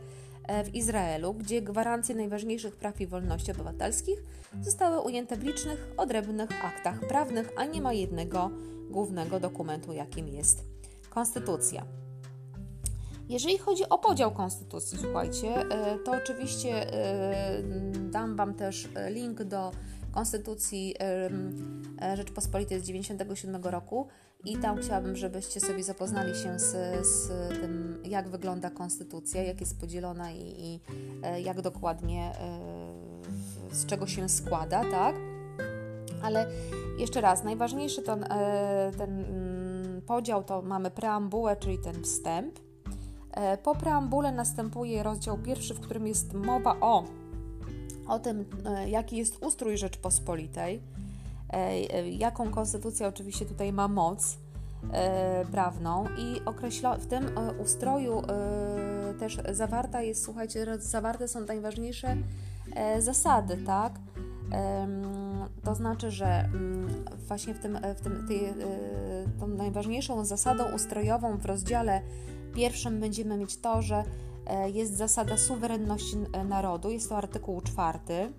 e, 0.48 0.64
w 0.64 0.74
Izraelu, 0.74 1.34
gdzie 1.34 1.62
gwarancje 1.62 2.14
najważniejszych 2.14 2.76
praw 2.76 3.00
i 3.00 3.06
wolności 3.06 3.52
obywatelskich 3.52 4.24
zostały 4.62 5.00
ujęte 5.00 5.36
w 5.36 5.44
licznych, 5.44 5.86
odrębnych 5.96 6.64
aktach 6.64 7.00
prawnych, 7.00 7.52
a 7.56 7.64
nie 7.64 7.82
ma 7.82 7.92
jednego 7.92 8.50
głównego 8.90 9.40
dokumentu, 9.40 9.92
jakim 9.92 10.28
jest 10.28 10.64
konstytucja. 11.10 12.03
Jeżeli 13.28 13.58
chodzi 13.58 13.88
o 13.88 13.98
podział 13.98 14.30
konstytucji, 14.30 14.98
słuchajcie, 14.98 15.56
e, 15.56 15.98
to 15.98 16.12
oczywiście 16.12 16.86
dam 18.10 18.36
Wam 18.36 18.54
też 18.54 18.88
link 19.10 19.42
do 19.42 19.70
Konstytucji 20.14 20.94
e, 21.00 22.16
Rzeczpospolitej 22.16 22.78
z 22.78 22.82
1997 22.82 23.72
roku 23.72 24.08
i 24.44 24.56
tam 24.56 24.76
chciałabym, 24.76 25.16
żebyście 25.16 25.60
sobie 25.60 25.84
zapoznali 25.84 26.34
się 26.34 26.58
z, 26.58 26.72
z 27.06 27.28
tym, 27.60 28.02
jak 28.04 28.28
wygląda 28.28 28.70
konstytucja, 28.70 29.42
jak 29.42 29.60
jest 29.60 29.80
podzielona 29.80 30.32
i, 30.32 30.40
i 30.40 30.80
e, 31.22 31.40
jak 31.40 31.60
dokładnie 31.60 32.32
e, 33.70 33.74
z 33.74 33.86
czego 33.86 34.06
się 34.06 34.28
składa, 34.28 34.84
tak? 34.90 35.16
Ale 36.22 36.46
jeszcze 36.98 37.20
raz, 37.20 37.44
najważniejszy 37.44 38.02
ten, 38.02 38.24
ten 38.98 39.24
mm, 39.24 40.02
podział 40.02 40.44
to 40.44 40.62
mamy 40.62 40.90
preambułę, 40.90 41.56
czyli 41.56 41.78
ten 41.78 42.02
wstęp. 42.02 42.58
Po 43.62 43.74
preambule 43.74 44.32
następuje 44.32 45.02
rozdział 45.02 45.38
pierwszy, 45.38 45.74
w 45.74 45.80
którym 45.80 46.06
jest 46.06 46.34
mowa 46.34 46.76
o 46.80 47.04
o 48.08 48.18
tym, 48.18 48.44
e, 48.64 48.90
jaki 48.90 49.16
jest 49.16 49.44
ustrój 49.44 49.76
Rzeczpospolitej, 49.76 50.80
e, 51.52 51.56
e, 51.56 52.10
jaką 52.10 52.50
konstytucja 52.50 53.08
oczywiście 53.08 53.46
tutaj 53.46 53.72
ma 53.72 53.88
moc 53.88 54.36
prawną 55.52 56.04
i 56.18 56.44
określa, 56.44 56.96
w 56.96 57.06
tym 57.06 57.30
ustroju 57.58 58.22
też 59.18 59.38
zawarta 59.52 60.02
jest, 60.02 60.24
słuchajcie, 60.24 60.66
zawarte 60.78 61.28
są 61.28 61.40
najważniejsze 61.40 62.16
zasady, 62.98 63.56
tak? 63.56 63.92
To 65.64 65.74
znaczy, 65.74 66.10
że 66.10 66.26
mm, 66.26 66.88
właśnie 67.28 67.54
w 67.54 67.58
tym, 67.58 67.78
w 67.96 68.00
tym 68.00 68.26
tej, 68.28 68.54
tą 69.40 69.46
najważniejszą 69.46 70.24
zasadą 70.24 70.64
ustrojową 70.74 71.36
w 71.36 71.46
rozdziale 71.46 72.02
pierwszym 72.54 73.00
będziemy 73.00 73.36
mieć 73.36 73.56
to, 73.56 73.82
że 73.82 74.04
E, 74.46 74.70
jest 74.70 74.96
zasada 74.96 75.36
suwerenności 75.36 76.16
e, 76.32 76.44
narodu, 76.44 76.90
jest 76.90 77.08
to 77.08 77.16
artykuł 77.16 77.60
czwarty, 77.60 78.32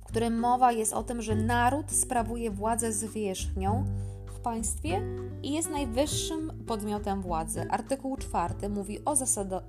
w 0.00 0.04
którym 0.04 0.38
mowa 0.38 0.72
jest 0.72 0.92
o 0.92 1.02
tym, 1.02 1.22
że 1.22 1.34
naród 1.34 1.90
sprawuje 1.90 2.50
władzę 2.50 2.92
zwierzchnią 2.92 3.84
w 4.26 4.40
państwie 4.40 5.02
i 5.42 5.52
jest 5.52 5.70
najwyższym 5.70 6.64
podmiotem 6.66 7.22
władzy. 7.22 7.66
Artykuł 7.70 8.16
czwarty 8.16 8.68
mówi 8.68 9.04
o 9.04 9.16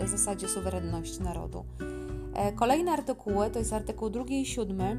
zasadzie 0.06 0.48
suwerenności 0.48 1.24
narodu. 1.24 1.66
E, 2.34 2.52
kolejne 2.52 2.92
artykuły, 2.92 3.50
to 3.50 3.60
jest 3.60 3.74
artykuł 3.74 4.10
drugi 4.10 4.42
i 4.42 4.46
siódmy, 4.46 4.98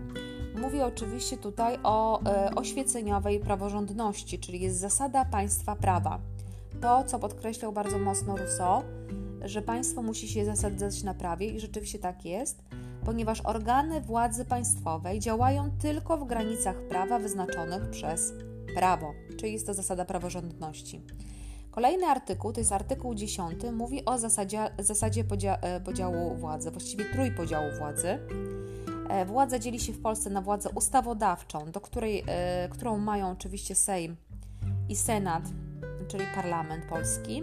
mówi 0.60 0.80
oczywiście 0.80 1.36
tutaj 1.36 1.78
o 1.82 2.20
oświeceniowej 2.56 3.40
praworządności, 3.40 4.38
czyli 4.38 4.60
jest 4.60 4.78
zasada 4.78 5.24
państwa 5.24 5.76
prawa. 5.76 6.20
To, 6.80 7.04
co 7.04 7.18
podkreślał 7.18 7.72
bardzo 7.72 7.98
mocno 7.98 8.36
Rousseau, 8.36 8.82
że 9.44 9.62
państwo 9.62 10.02
musi 10.02 10.28
się 10.28 10.44
zasadzać 10.44 11.02
na 11.02 11.14
prawie 11.14 11.46
i 11.46 11.60
rzeczywiście 11.60 11.98
tak 11.98 12.24
jest, 12.24 12.62
ponieważ 13.04 13.40
organy 13.40 14.00
władzy 14.00 14.44
państwowej 14.44 15.20
działają 15.20 15.70
tylko 15.82 16.18
w 16.18 16.26
granicach 16.26 16.76
prawa 16.88 17.18
wyznaczonych 17.18 17.90
przez 17.90 18.32
prawo, 18.74 19.12
czyli 19.38 19.52
jest 19.52 19.66
to 19.66 19.74
zasada 19.74 20.04
praworządności. 20.04 21.02
Kolejny 21.70 22.06
artykuł, 22.06 22.52
to 22.52 22.60
jest 22.60 22.72
artykuł 22.72 23.14
10, 23.14 23.54
mówi 23.72 24.04
o 24.04 24.18
zasadzie, 24.18 24.70
zasadzie 24.78 25.24
podzia 25.24 25.56
e, 25.56 25.80
podziału 25.80 26.36
władzy, 26.36 26.70
właściwie 26.70 27.04
trójpodziału 27.04 27.66
władzy. 27.78 28.18
E, 29.08 29.24
władza 29.26 29.58
dzieli 29.58 29.80
się 29.80 29.92
w 29.92 30.02
Polsce 30.02 30.30
na 30.30 30.42
władzę 30.42 30.70
ustawodawczą, 30.74 31.70
do 31.70 31.80
której, 31.80 32.24
e, 32.26 32.68
którą 32.68 32.98
mają 32.98 33.30
oczywiście 33.30 33.74
Sejm 33.74 34.16
i 34.88 34.96
Senat, 34.96 35.42
czyli 36.10 36.24
Parlament 36.34 36.84
Polski, 36.84 37.42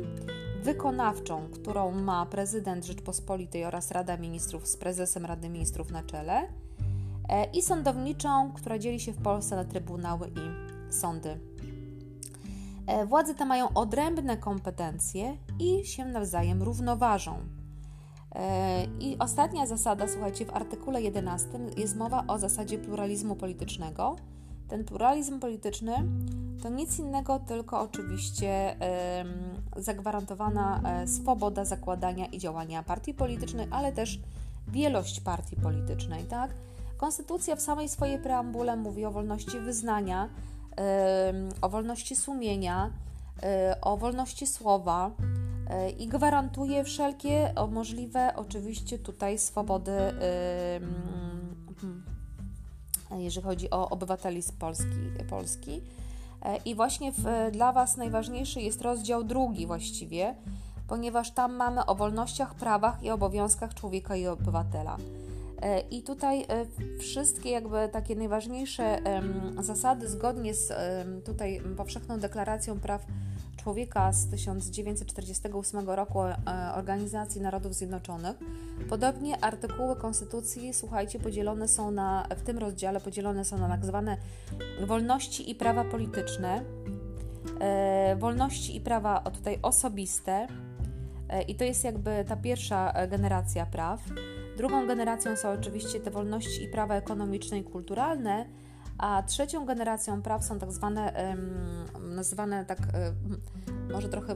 wykonawczą, 0.64 1.48
którą 1.54 1.92
ma 1.92 2.26
prezydent 2.26 2.86
Rzeczpospolitej 2.86 3.66
oraz 3.66 3.92
Rada 3.92 4.18
Ministrów 4.18 4.68
z 4.68 4.78
prezesem 4.78 5.26
Rady 5.26 5.50
Ministrów 5.50 5.92
na 5.92 6.04
czele, 6.04 6.48
e, 7.30 7.46
i 7.46 7.62
sądowniczą, 7.62 8.52
która 8.54 8.80
dzieli 8.80 9.00
się 9.00 9.12
w 9.12 9.22
Polsce 9.22 9.56
na 9.56 9.66
trybunały 9.66 10.28
i 10.28 10.74
sądy. 10.94 11.40
E, 12.88 13.06
władze 13.06 13.36
te 13.36 13.46
mają 13.46 13.74
odrębne 13.74 14.38
kompetencje 14.38 15.38
i 15.60 15.86
się 15.86 16.06
nawzajem 16.06 16.64
równoważą. 16.64 17.40
E, 18.36 18.86
I 19.00 19.18
ostatnia 19.20 19.66
zasada, 19.66 20.08
słuchajcie, 20.08 20.46
w 20.46 20.56
artykule 20.56 21.02
11 21.02 21.50
jest 21.78 21.96
mowa 21.96 22.24
o 22.28 22.40
zasadzie 22.40 22.78
pluralizmu 22.78 23.36
politycznego. 23.36 24.16
Ten 24.68 24.86
pluralizm 24.86 25.40
polityczny 25.40 25.94
to 26.64 26.70
nic 26.70 27.00
innego, 27.00 27.40
tylko 27.40 27.82
oczywiście 27.82 28.76
zagwarantowana 29.78 30.82
e, 30.84 31.08
swoboda 31.08 31.66
zakładania 31.66 32.26
i 32.26 32.38
działania 32.38 32.84
partii 32.84 33.14
politycznej, 33.14 33.68
ale 33.72 33.92
też 33.92 34.20
wielość 34.68 35.20
partii 35.20 35.56
politycznej, 35.56 36.24
tak? 36.24 36.52
Konstytucja 36.98 37.56
w 37.56 37.62
samej 37.62 37.90
swojej 37.90 38.20
preambule 38.20 38.76
mówi 38.76 39.06
o 39.06 39.12
wolności 39.12 39.60
wyznania, 39.60 40.30
o 41.62 41.70
wolności 41.70 42.16
sumienia, 42.16 42.92
e, 43.44 43.78
o 43.82 43.98
wolności 43.98 44.48
słowa 44.48 45.12
e, 45.70 45.90
i 45.90 46.08
gwarantuje 46.08 46.84
wszelkie 46.84 47.54
możliwe, 47.72 48.34
oczywiście, 48.36 49.00
tutaj 49.00 49.38
swobody, 49.38 49.92
jeżeli 53.18 53.46
chodzi 53.46 53.70
o 53.70 53.90
obywateli 53.90 54.42
z 54.42 54.52
Polski. 54.52 54.98
Polski. 55.30 55.82
E, 56.41 56.58
I 56.58 56.75
właśnie 56.75 57.12
w, 57.12 57.24
dla 57.51 57.72
Was 57.72 57.98
najważniejszy 57.98 58.62
jest 58.62 58.82
rozdział 58.82 59.24
drugi 59.24 59.67
właściwie, 59.67 60.36
ponieważ 60.88 61.32
tam 61.32 61.56
mamy 61.56 61.86
o 61.86 61.96
wolnościach, 61.96 62.56
prawach 62.56 63.03
i 63.03 63.10
obowiązkach 63.10 63.74
człowieka 63.74 64.15
i 64.15 64.27
obywatela. 64.27 64.98
E, 65.62 65.79
I 65.79 66.03
tutaj 66.03 66.41
e, 66.41 66.65
wszystkie 67.00 67.50
jakby 67.50 67.89
takie 67.91 68.15
najważniejsze 68.15 69.00
zasady 69.60 70.10
zgodnie 70.10 70.53
z 70.53 70.74
tutaj 71.25 71.62
powszechną 71.77 72.20
deklaracją 72.20 72.79
praw 72.79 73.06
człowieka 73.58 74.14
z 74.14 74.30
1948 74.30 75.90
roku 75.90 76.20
Organizacji 76.76 77.42
Narodów 77.42 77.74
Zjednoczonych. 77.74 78.38
Podobnie 78.90 79.44
artykuły 79.44 79.96
Konstytucji, 79.96 80.74
słuchajcie, 80.74 81.20
podzielone 81.20 81.68
są 81.68 81.92
na, 81.92 82.28
w 82.38 82.42
tym 82.42 82.58
rozdziale 82.58 83.00
podzielone 83.00 83.46
są 83.46 83.58
na 83.58 83.70
tak 83.70 83.86
zwane 83.86 84.18
wolności 84.86 85.52
i 85.52 85.56
prawa 85.56 85.84
polityczne, 85.84 86.64
e, 87.60 88.16
wolności 88.16 88.76
i 88.76 88.82
prawa 88.82 89.20
tutaj 89.20 89.60
osobiste 89.62 90.48
e, 91.30 91.42
i 91.42 91.56
to 91.56 91.64
jest 91.64 91.84
jakby 91.84 92.26
ta 92.28 92.36
pierwsza 92.36 93.08
generacja 93.08 93.66
praw. 93.66 94.02
Drugą 94.58 94.88
generacją 94.88 95.36
są 95.36 95.50
oczywiście 95.50 96.00
te 96.00 96.12
wolności 96.12 96.64
i 96.64 96.68
prawa 96.68 96.96
ekonomiczne 96.96 97.60
i 97.60 97.64
kulturalne, 97.64 98.46
a 98.98 99.24
trzecią 99.24 99.66
generacją 99.66 100.22
praw 100.22 100.46
są 100.46 100.60
tak 100.60 100.72
zwane, 100.72 101.36
nazywane 102.00 102.66
tak 102.66 102.80
może 103.94 104.10
trochę 104.10 104.36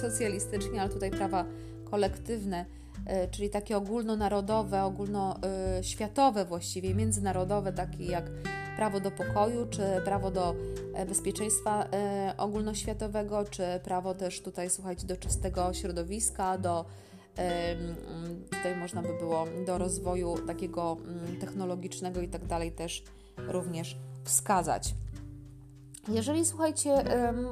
socjalistycznie, 0.00 0.80
ale 0.80 0.90
tutaj 0.90 1.10
prawa 1.10 1.44
kolektywne, 1.90 2.66
e, 3.06 3.28
czyli 3.28 3.50
takie 3.50 3.76
ogólnonarodowe, 3.76 4.82
ogólnoświatowe 4.82 6.44
właściwie, 6.44 6.94
międzynarodowe, 6.94 7.72
takie 7.72 8.04
jak 8.04 8.24
prawo 8.76 9.00
do 9.00 9.10
pokoju, 9.10 9.66
czy 9.70 9.82
prawo 10.04 10.30
do 10.30 10.54
e, 10.94 11.06
bezpieczeństwa 11.06 11.84
e, 11.92 12.34
ogólnoświatowego, 12.38 13.44
czy 13.44 13.62
prawo 13.84 14.14
też 14.14 14.42
tutaj, 14.42 14.70
słuchajcie, 14.70 15.06
do 15.06 15.16
czystego 15.16 15.72
środowiska, 15.72 16.58
do 16.58 16.84
tutaj 18.50 18.76
można 18.76 19.02
by 19.02 19.18
było 19.18 19.46
do 19.66 19.78
rozwoju 19.78 20.38
takiego 20.46 20.96
mm, 21.04 21.36
technologicznego 21.40 22.20
i 22.20 22.28
tak 22.28 22.44
dalej 22.44 22.72
też 22.72 23.04
również 23.36 23.96
wskazać. 24.24 24.94
Jeżeli 26.08 26.44
słuchajcie, 26.46 27.04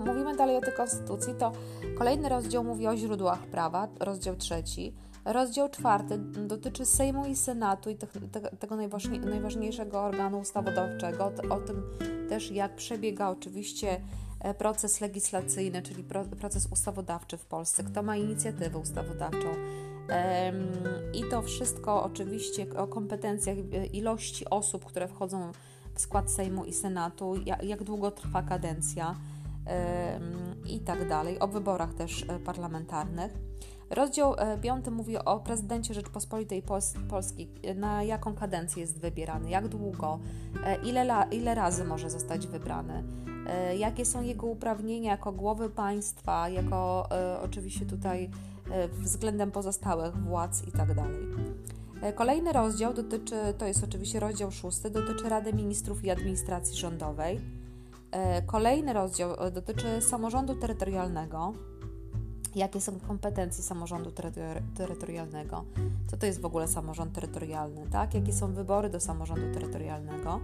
mówimy 0.07 0.37
dalej 0.37 0.57
o 0.57 0.61
tej 0.61 0.75
konstytucji, 0.75 1.35
to 1.35 1.53
kolejny 1.99 2.29
rozdział 2.29 2.65
mówi 2.65 2.87
o 2.87 2.97
źródłach 2.97 3.47
prawa, 3.47 3.89
rozdział 4.01 4.37
trzeci. 4.37 4.95
Rozdział 5.25 5.69
czwarty 5.69 6.19
dotyczy 6.47 6.87
Sejmu 6.87 7.27
i 7.27 7.37
Senatu 7.37 7.91
i 7.91 7.97
te, 7.97 8.07
te, 8.07 8.41
tego 8.41 8.77
najważniejszego 9.21 10.03
organu 10.03 10.39
ustawodawczego, 10.39 11.33
o, 11.51 11.61
tym 11.61 11.83
też 12.29 12.51
jak 12.51 12.75
przebiega 12.75 13.29
oczywiście 13.29 14.01
e, 14.41 14.55
proces 14.55 15.01
legislacyjny, 15.01 15.83
czyli 15.83 16.05
pro, 16.05 16.25
proces 16.25 16.69
ustawodawczy 16.71 17.37
w 17.37 17.47
Polsce, 17.47 17.85
kto 17.85 18.03
ma 18.03 18.17
inicjatywę 18.17 18.79
ustawodawczą. 18.79 19.49
I 21.15 21.25
to 21.31 21.43
wszystko 21.43 22.05
oczywiście 22.05 22.67
o 22.77 22.87
kompetencjach 22.87 23.57
e, 23.59 23.87
ilości 23.87 24.51
osób, 24.51 24.85
które 24.85 25.09
wchodzą 25.09 25.53
w 25.53 25.57
skład 26.01 26.31
Sejmu 26.31 26.65
i 26.65 26.73
Senatu, 26.73 27.35
jak, 27.63 27.85
długo 27.85 28.11
trwa 28.11 28.43
kadencja 28.43 29.15
i 30.67 30.81
tak 30.81 31.09
dalej, 31.09 31.39
o 31.39 31.49
wyborach 31.49 31.95
też 31.95 32.25
e, 32.29 32.39
parlamentarnych. 32.39 33.39
Rozdział 33.91 34.35
5 34.63 34.89
e, 34.89 34.91
mówi 34.91 35.19
o 35.19 35.41
prezydencie 35.41 35.95
Rzeczpospolitej 35.95 36.63
Polskiej, 37.09 37.49
na 37.75 38.03
jaką 38.03 38.35
kadencję 38.35 38.81
jest 38.81 39.01
wybierany, 39.01 39.51
jak 39.51 39.69
długo, 39.69 40.19
e, 40.65 40.77
ile, 40.83 41.27
ile 41.31 41.55
razy 41.55 41.85
może 41.85 42.11
zostać 42.11 42.47
wybrany, 42.47 43.05
jakie 43.79 44.05
są 44.05 44.23
jego 44.23 44.47
uprawnienia 44.47 45.11
jako 45.11 45.33
głowy 45.33 45.71
państwa, 45.71 46.49
jako 46.49 47.09
oczywiście 47.43 47.87
tutaj 47.87 48.31
względem 48.93 49.51
pozostałych 49.51 50.17
władz 50.17 50.69
i 50.69 50.73
tak 50.73 50.95
dalej. 50.95 51.27
E, 52.05 52.13
kolejny 52.13 52.53
rozdział 52.53 52.95
dotyczy, 52.95 53.37
to 53.59 53.67
jest 53.67 53.85
oczywiście 53.85 54.21
rozdział 54.21 54.51
szósty, 54.51 54.91
dotyczy 54.91 55.29
Rady 55.29 55.53
Ministrów 55.53 56.05
i 56.05 56.11
Administracji 56.11 56.77
Rządowej. 56.77 57.41
E, 58.11 58.43
kolejny 58.43 58.93
rozdział 58.93 59.35
e, 59.39 59.51
dotyczy 59.51 60.01
samorządu 60.01 60.55
terytorialnego. 60.55 61.53
Jakie 62.55 62.81
są 62.81 63.01
kompetencje 63.01 63.65
samorządu 63.65 64.11
terytorialnego? 64.77 65.65
Co 66.07 66.17
to 66.17 66.27
jest 66.27 66.41
w 66.41 66.45
ogóle 66.45 66.69
samorząd 66.69 67.15
terytorialny? 67.15 67.87
Tak? 67.93 68.15
Jakie 68.15 68.33
są 68.33 68.53
wybory 68.53 68.91
do 68.91 69.01
samorządu 69.01 69.55
terytorialnego? 69.55 70.41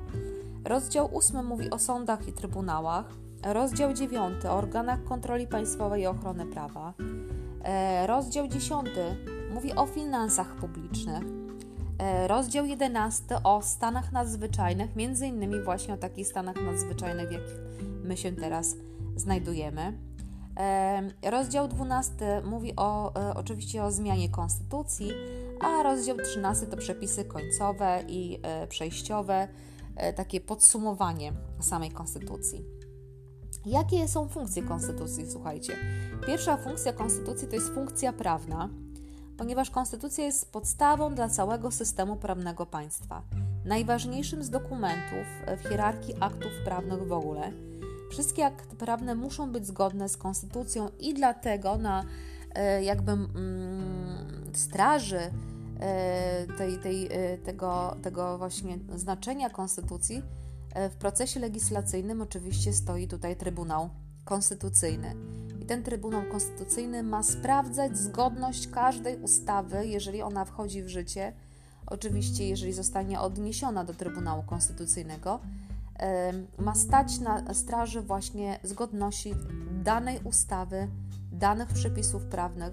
Rozdział 0.65 1.15
ósmy 1.15 1.43
mówi 1.43 1.71
o 1.71 1.79
sądach 1.79 2.29
i 2.29 2.33
trybunałach. 2.33 3.05
Rozdział 3.45 3.93
dziewiąty 3.93 4.51
o 4.51 4.53
organach 4.53 5.05
kontroli 5.05 5.47
państwowej 5.47 6.03
i 6.03 6.07
ochrony 6.07 6.47
prawa. 6.47 6.95
Rozdział 8.07 8.49
dziesiąty 8.49 9.17
mówi 9.55 9.73
o 9.73 9.87
finansach 9.87 10.57
publicznych. 10.57 11.40
E, 12.01 12.29
rozdział 12.29 12.67
11 12.67 13.43
o 13.45 13.63
stanach 13.63 14.13
nadzwyczajnych, 14.13 14.97
między 14.97 15.27
innymi 15.27 15.61
właśnie 15.61 15.95
o 15.95 15.97
takich 15.97 16.27
stanach 16.27 16.57
nadzwyczajnych, 16.57 17.29
w 17.29 17.33
jakich 17.33 17.55
my 18.05 18.17
się 18.17 18.33
teraz 18.33 18.77
znajdujemy. 19.17 19.99
E, 20.57 21.31
rozdział 21.31 21.69
12 21.69 22.43
mówi 22.45 22.73
o, 22.77 23.15
e, 23.15 23.35
oczywiście 23.35 23.85
o 23.85 23.93
zmianie 23.93 24.29
konstytucji, 24.29 25.13
a 25.61 25.83
rozdział 25.83 26.17
13 26.17 26.67
to 26.67 26.77
przepisy 26.77 27.25
końcowe 27.25 28.03
i 28.09 28.41
przejściowe, 28.69 29.49
takie 30.17 30.41
podsumowanie 30.41 31.33
samej 31.61 31.91
konstytucji. 31.91 32.65
Jakie 33.67 34.09
są 34.09 34.29
funkcje 34.29 34.63
konstytucji? 34.63 35.31
Słuchajcie. 35.31 35.77
Pierwsza 36.27 36.57
funkcja 36.57 36.93
konstytucji 36.93 37.49
to 37.49 37.55
jest 37.55 37.75
funkcja 37.75 38.13
prawna, 38.13 38.69
ponieważ 39.41 39.71
konstytucja 39.71 40.25
jest 40.25 40.53
podstawą 40.53 41.15
dla 41.15 41.29
całego 41.29 41.71
systemu 41.71 42.17
prawnego 42.17 42.67
państwa, 42.67 43.23
najważniejszym 43.65 44.45
z 44.45 44.51
dokumentów 44.51 45.27
w 45.65 45.69
hierarchii 45.69 46.15
aktów 46.21 46.53
prawnych 46.65 47.07
w 47.07 47.13
ogóle. 47.13 47.53
Wszystkie 48.11 48.47
akty 48.47 48.77
prawne 48.77 49.15
muszą 49.15 49.53
być 49.53 49.67
zgodne 49.67 50.09
z 50.09 50.17
konstytucją 50.17 50.89
i 50.99 51.15
dlatego 51.15 51.79
na 51.79 52.05
e, 52.55 52.85
jakby 52.85 53.13
mm, 53.13 54.51
straży 54.55 55.21
e, 55.81 56.47
tej, 56.59 56.79
tej, 56.79 57.07
e, 57.11 57.39
tego, 57.39 57.97
tego 58.03 58.39
właśnie 58.39 58.79
znaczenia 58.97 59.51
konstytucji 59.51 60.23
w 60.91 60.95
procesie 60.97 61.41
legislacyjnym 61.41 62.23
oczywiście 62.23 62.73
stoi 62.73 63.09
tutaj 63.09 63.37
Trybunał 63.37 63.91
Konstytucyjny 64.25 65.15
ten 65.71 65.83
Trybunał 65.83 66.23
Konstytucyjny 66.23 67.03
ma 67.03 67.23
sprawdzać 67.23 67.99
zgodność 67.99 68.69
każdej 68.69 69.17
ustawy, 69.23 69.87
jeżeli 69.87 70.23
ona 70.23 70.45
wchodzi 70.45 70.83
w 70.83 70.89
życie. 70.89 71.33
Oczywiście, 71.87 72.49
jeżeli 72.49 72.73
zostanie 72.73 73.21
odniesiona 73.21 73.85
do 73.85 73.95
Trybunału 73.95 74.43
Konstytucyjnego, 74.43 75.41
ma 76.59 76.75
stać 76.75 77.19
na 77.19 77.55
straży 77.55 78.01
właśnie 78.01 78.59
zgodności 78.63 79.35
danej 79.85 80.21
ustawy, 80.25 80.89
danych 81.33 81.69
przepisów 81.69 82.25
prawnych 82.25 82.73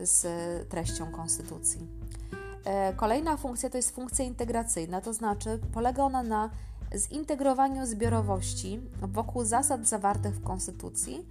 z 0.00 0.26
treścią 0.68 1.12
Konstytucji. 1.12 1.86
E, 2.64 2.92
kolejna 2.92 3.36
funkcja 3.36 3.70
to 3.70 3.76
jest 3.76 3.90
funkcja 3.90 4.24
integracyjna, 4.24 5.00
to 5.00 5.12
znaczy 5.12 5.58
polega 5.72 6.02
ona 6.02 6.22
na 6.22 6.50
zintegrowaniu 6.94 7.86
zbiorowości 7.86 8.80
wokół 9.02 9.44
zasad 9.44 9.88
zawartych 9.88 10.34
w 10.34 10.42
Konstytucji 10.42 11.26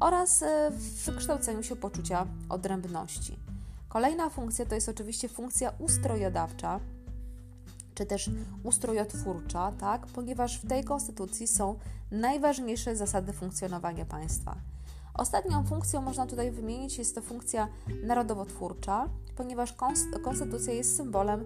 oraz 0.00 0.42
e, 0.42 0.70
w 0.70 1.04
wykształceniu 1.04 1.62
się 1.62 1.76
poczucia 1.76 2.26
odrębności. 2.48 3.38
Kolejna 3.88 4.30
funkcja 4.30 4.66
to 4.66 4.74
jest 4.74 4.88
oczywiście 4.88 5.28
funkcja 5.28 5.72
ustrojodawcza, 5.78 6.80
czy 7.94 8.06
też 8.06 8.30
ustrojotwórcza, 8.62 9.72
tak? 9.80 10.06
ponieważ 10.06 10.58
w 10.58 10.68
tej 10.68 10.84
konstytucji 10.84 11.46
są 11.46 11.78
najważniejsze 12.10 12.96
zasady 12.96 13.32
funkcjonowania 13.32 14.04
państwa. 14.04 14.56
Ostatnią 15.14 15.64
funkcją 15.64 16.02
można 16.02 16.26
tutaj 16.26 16.50
wymienić 16.50 16.98
jest 16.98 17.14
to 17.14 17.22
funkcja 17.22 17.68
narodowotwórcza, 18.02 19.08
ponieważ 19.36 19.74
konstytucja 20.22 20.72
jest 20.72 20.96
symbolem 20.96 21.44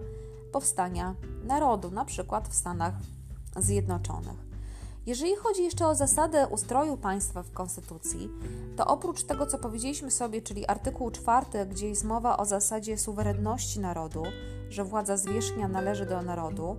powstania 0.51 1.15
narodu, 1.43 1.91
na 1.91 2.05
przykład 2.05 2.47
w 2.47 2.55
Stanach 2.55 2.93
Zjednoczonych. 3.57 4.50
Jeżeli 5.05 5.35
chodzi 5.35 5.63
jeszcze 5.63 5.87
o 5.87 5.95
zasadę 5.95 6.47
ustroju 6.47 6.97
państwa 6.97 7.43
w 7.43 7.51
Konstytucji, 7.51 8.29
to 8.75 8.87
oprócz 8.87 9.23
tego, 9.23 9.45
co 9.45 9.57
powiedzieliśmy 9.57 10.11
sobie, 10.11 10.41
czyli 10.41 10.67
artykuł 10.67 11.11
4, 11.11 11.65
gdzie 11.65 11.89
jest 11.89 12.03
mowa 12.03 12.37
o 12.37 12.45
zasadzie 12.45 12.97
suwerenności 12.97 13.79
narodu, 13.79 14.23
że 14.69 14.83
władza 14.83 15.17
zwierzchnia 15.17 15.67
należy 15.67 16.05
do 16.05 16.21
narodu 16.21 16.77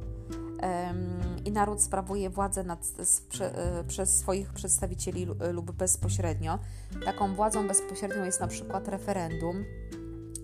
i 1.45 1.53
naród 1.53 1.83
sprawuje 1.83 2.31
władzę 2.31 2.65
nad, 2.65 2.93
e, 3.41 3.85
przez 3.85 4.19
swoich 4.19 4.53
przedstawicieli 4.53 5.27
lub 5.53 5.73
bezpośrednio. 5.73 6.59
Taką 7.05 7.35
władzą 7.35 7.69
bezpośrednią 7.69 8.25
jest 8.25 8.41
na 8.41 8.47
przykład 8.47 8.89
referendum 8.89 9.65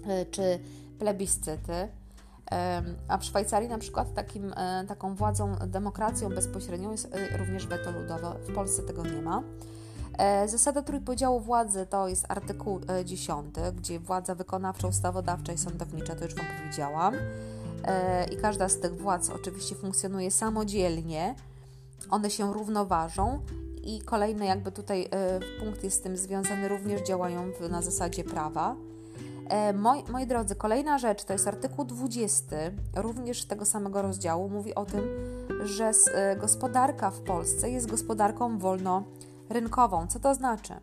e, 0.06 0.26
czy 0.26 0.58
plebiscyty. 0.98 1.88
A 3.08 3.18
w 3.18 3.24
Szwajcarii 3.24 3.68
na 3.68 3.78
przykład 3.78 4.14
takim, 4.14 4.52
e, 4.56 4.84
taką 4.88 5.14
władzą, 5.14 5.56
demokracją 5.66 6.28
bezpośrednią 6.28 6.90
jest 6.90 7.08
również 7.38 7.66
weto 7.66 7.90
ludowe. 7.90 8.34
W 8.48 8.54
Polsce 8.54 8.82
tego 8.82 9.02
nie 9.02 9.22
ma. 9.22 9.42
Zasada 10.46 10.82
trójpodziału 10.82 11.40
władzy 11.40 11.86
to 11.86 12.08
jest 12.08 12.26
artykuł 12.28 12.80
10, 13.04 13.54
gdzie 13.76 14.00
władza 14.00 14.34
wykonawcza, 14.34 14.88
ustawodawcza 14.88 15.52
i 15.52 15.58
sądownicza, 15.58 16.14
to 16.14 16.24
już 16.24 16.34
Wam 16.34 16.46
powiedziałam. 16.58 17.14
E, 17.84 18.24
i 18.24 18.36
każda 18.36 18.68
z 18.68 18.80
tych 18.80 18.96
władz 18.96 19.30
oczywiście 19.30 19.74
funkcjonuje 19.74 20.30
samodzielnie, 20.30 21.34
one 22.10 22.30
się 22.30 22.52
równoważą 22.52 23.40
i 23.82 24.00
kolejny 24.00 24.46
jakby 24.46 24.72
tutaj 24.72 25.08
e, 25.10 25.40
punkt 25.60 25.84
jest 25.84 25.96
z 25.96 26.00
tym 26.00 26.16
związany, 26.16 26.68
również 26.68 27.02
działają 27.02 27.52
na 27.70 27.82
zasadzie 27.82 28.24
prawa. 28.24 28.76
E, 29.48 29.72
moi, 29.72 30.04
moi 30.12 30.26
drodzy, 30.26 30.54
kolejna 30.54 30.98
rzecz 30.98 31.24
to 31.24 31.32
jest 31.32 31.48
artykuł 31.48 31.84
20, 31.84 32.56
również 32.96 33.44
tego 33.44 33.64
samego 33.64 34.02
rozdziału, 34.02 34.48
mówi 34.48 34.74
o 34.74 34.84
tym, 34.84 35.00
że 35.64 35.90
gospodarka 36.40 37.10
w 37.10 37.20
Polsce 37.20 37.70
jest 37.70 37.90
gospodarką 37.90 38.58
wolnorynkową. 38.58 40.06
Co 40.06 40.20
to 40.20 40.34
znaczy? 40.34 40.74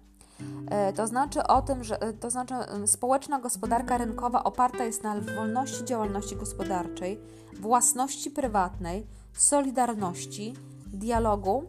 E, 0.70 0.94
to 0.94 1.08
znaczy 1.08 1.44
o 1.44 1.62
tym, 1.62 1.84
że 1.84 2.02
e, 2.02 2.14
to 2.14 2.30
znaczy 2.30 2.54
społeczna 2.86 3.40
gospodarka 3.40 3.98
rynkowa 3.98 4.44
oparta 4.44 4.84
jest 4.84 5.04
na 5.04 5.22
wolności 5.22 5.86
działalności 5.86 6.36
gospodarczej, 6.36 7.20
własności 7.60 8.32
prywatnej, 8.32 9.08
solidarności, 9.34 10.54
dialogu 10.88 11.64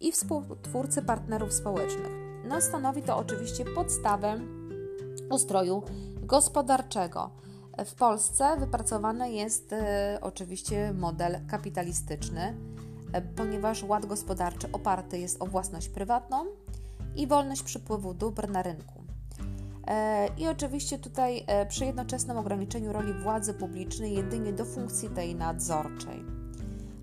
i 0.00 0.12
współtwórcy 0.12 1.02
partnerów 1.02 1.52
społecznych. 1.52 2.12
No, 2.48 2.60
stanowi 2.60 3.02
to 3.02 3.16
oczywiście 3.16 3.64
podstawę 3.64 4.40
ustroju 5.30 5.82
gospodarczego. 6.28 7.30
W 7.86 7.94
Polsce 7.94 8.56
wypracowany 8.56 9.32
jest 9.32 9.72
e, 9.72 10.18
oczywiście 10.22 10.92
model 10.92 11.38
kapitalistyczny, 11.46 12.56
e, 13.12 13.22
ponieważ 13.22 13.82
ład 13.82 14.06
gospodarczy 14.06 14.72
oparty 14.72 15.18
jest 15.18 15.42
o 15.42 15.46
własność 15.46 15.88
prywatną, 15.88 16.44
i 17.16 17.26
wolność 17.26 17.62
przepływu 17.62 18.14
dóbr 18.14 18.50
na 18.50 18.62
rynku. 18.62 19.04
E, 19.86 20.28
I 20.38 20.48
oczywiście 20.48 20.98
tutaj 20.98 21.44
e, 21.46 21.66
przy 21.66 21.84
jednoczesnym 21.84 22.36
ograniczeniu 22.36 22.92
roli 22.92 23.12
władzy 23.12 23.54
publicznej 23.54 24.14
jedynie 24.14 24.52
do 24.52 24.64
funkcji 24.64 25.08
tej 25.08 25.34
nadzorczej. 25.34 26.24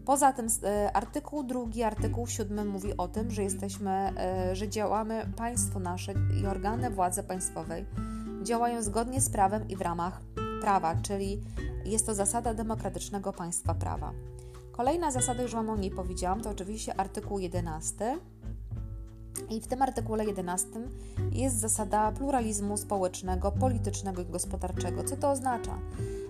Poza 0.05 0.33
tym 0.33 0.47
artykuł 0.93 1.43
drugi, 1.43 1.83
artykuł 1.83 2.27
siódmy 2.27 2.65
mówi 2.65 2.97
o 2.97 3.07
tym, 3.07 3.31
że 3.31 3.43
jesteśmy, 3.43 4.13
że 4.53 4.69
działamy, 4.69 5.29
państwo 5.37 5.79
nasze 5.79 6.13
i 6.41 6.45
organy 6.45 6.89
władzy 6.89 7.23
państwowej 7.23 7.85
działają 8.45 8.83
zgodnie 8.83 9.21
z 9.21 9.29
prawem 9.29 9.67
i 9.69 9.75
w 9.75 9.81
ramach 9.81 10.21
prawa, 10.61 10.95
czyli 11.01 11.41
jest 11.85 12.05
to 12.05 12.15
zasada 12.15 12.53
demokratycznego 12.53 13.33
państwa 13.33 13.73
prawa. 13.73 14.11
Kolejna 14.71 15.11
zasada, 15.11 15.43
już 15.43 15.53
Wam 15.53 15.69
o 15.69 15.75
niej 15.75 15.91
powiedziałam, 15.91 16.41
to 16.41 16.49
oczywiście 16.49 16.99
artykuł 16.99 17.39
11 17.39 18.19
i 19.49 19.61
w 19.61 19.67
tym 19.67 19.81
artykule 19.81 20.25
11 20.25 20.67
jest 21.31 21.59
zasada 21.59 22.11
pluralizmu 22.11 22.77
społecznego, 22.77 23.51
politycznego 23.51 24.21
i 24.21 24.25
gospodarczego. 24.25 25.03
Co 25.03 25.17
to 25.17 25.31
oznacza? 25.31 25.79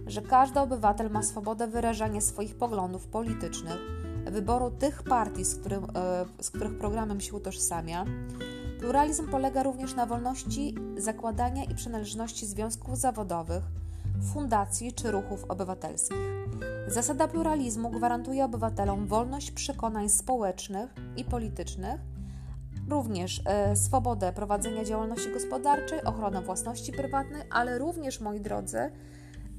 Że 0.08 0.22
każdy 0.22 0.60
obywatel 0.60 1.10
ma 1.12 1.24
swobodę 1.24 1.68
wyrażania 1.68 2.22
swoich 2.22 2.56
poglądów 2.56 3.08
politycznych, 3.08 3.78
wyboru 4.26 4.72
tych 4.72 5.04
partii, 5.04 5.46
z, 5.46 5.56
którym, 5.56 5.84
e, 5.84 6.26
z 6.42 6.50
których 6.50 6.78
programem 6.78 7.22
się 7.22 7.34
utożsamia. 7.34 8.06
Pluralizm 8.86 9.28
polega 9.28 9.64
również 9.64 9.96
na 9.96 10.06
wolności 10.06 10.76
zakładania 10.98 11.64
i 11.64 11.76
przynależności 11.76 12.46
związków 12.46 12.98
zawodowych, 12.98 13.64
fundacji 14.34 14.94
czy 14.94 15.12
ruchów 15.12 15.44
obywatelskich. 15.44 16.18
Zasada 16.88 17.28
pluralizmu 17.28 17.90
gwarantuje 17.90 18.46
obywatelom 18.46 19.08
wolność 19.08 19.52
przekonań 19.52 20.10
społecznych 20.10 20.94
i 21.18 21.24
politycznych 21.24 22.02
również 22.90 23.42
e, 23.46 23.76
swobodę 23.76 24.34
prowadzenia 24.34 24.84
działalności 24.84 25.32
gospodarczej, 25.34 26.04
ochronę 26.04 26.42
własności 26.42 26.92
prywatnej, 26.92 27.42
ale 27.50 27.78
również, 27.78 28.20
moi 28.20 28.42
drodzy, 28.42 28.92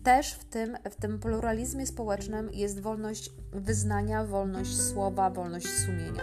też 0.02 0.32
w 0.32 0.44
tym, 0.44 0.76
w 0.90 0.96
tym 0.96 1.18
pluralizmie 1.18 1.86
społecznym 1.86 2.50
jest 2.52 2.80
wolność 2.80 3.30
wyznania, 3.52 4.24
wolność 4.24 4.80
słowa, 4.80 5.30
wolność 5.30 5.68
sumienia. 5.68 6.22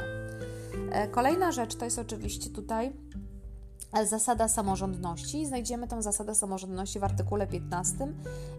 E, 0.92 1.08
kolejna 1.08 1.52
rzecz 1.52 1.76
to 1.76 1.86
jest 1.86 2.00
oczywiście 2.00 2.50
tutaj 2.50 2.94
e, 3.94 4.06
zasada 4.06 4.48
samorządności. 4.48 5.46
Znajdziemy 5.46 5.88
tę 5.88 6.02
zasadę 6.02 6.36
samorządności 6.36 7.00
w 7.00 7.04
artykule 7.04 7.48
15 7.48 7.98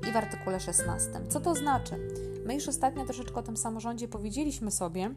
i 0.08 0.12
w 0.12 0.16
artykule 0.16 0.60
16. 0.60 1.10
Co 1.28 1.40
to 1.40 1.54
znaczy? 1.54 2.08
My 2.46 2.54
już 2.54 2.68
ostatnio 2.68 3.04
troszeczkę 3.04 3.34
o 3.34 3.42
tym 3.42 3.56
samorządzie 3.56 4.08
powiedzieliśmy 4.08 4.70
sobie, 4.70 5.14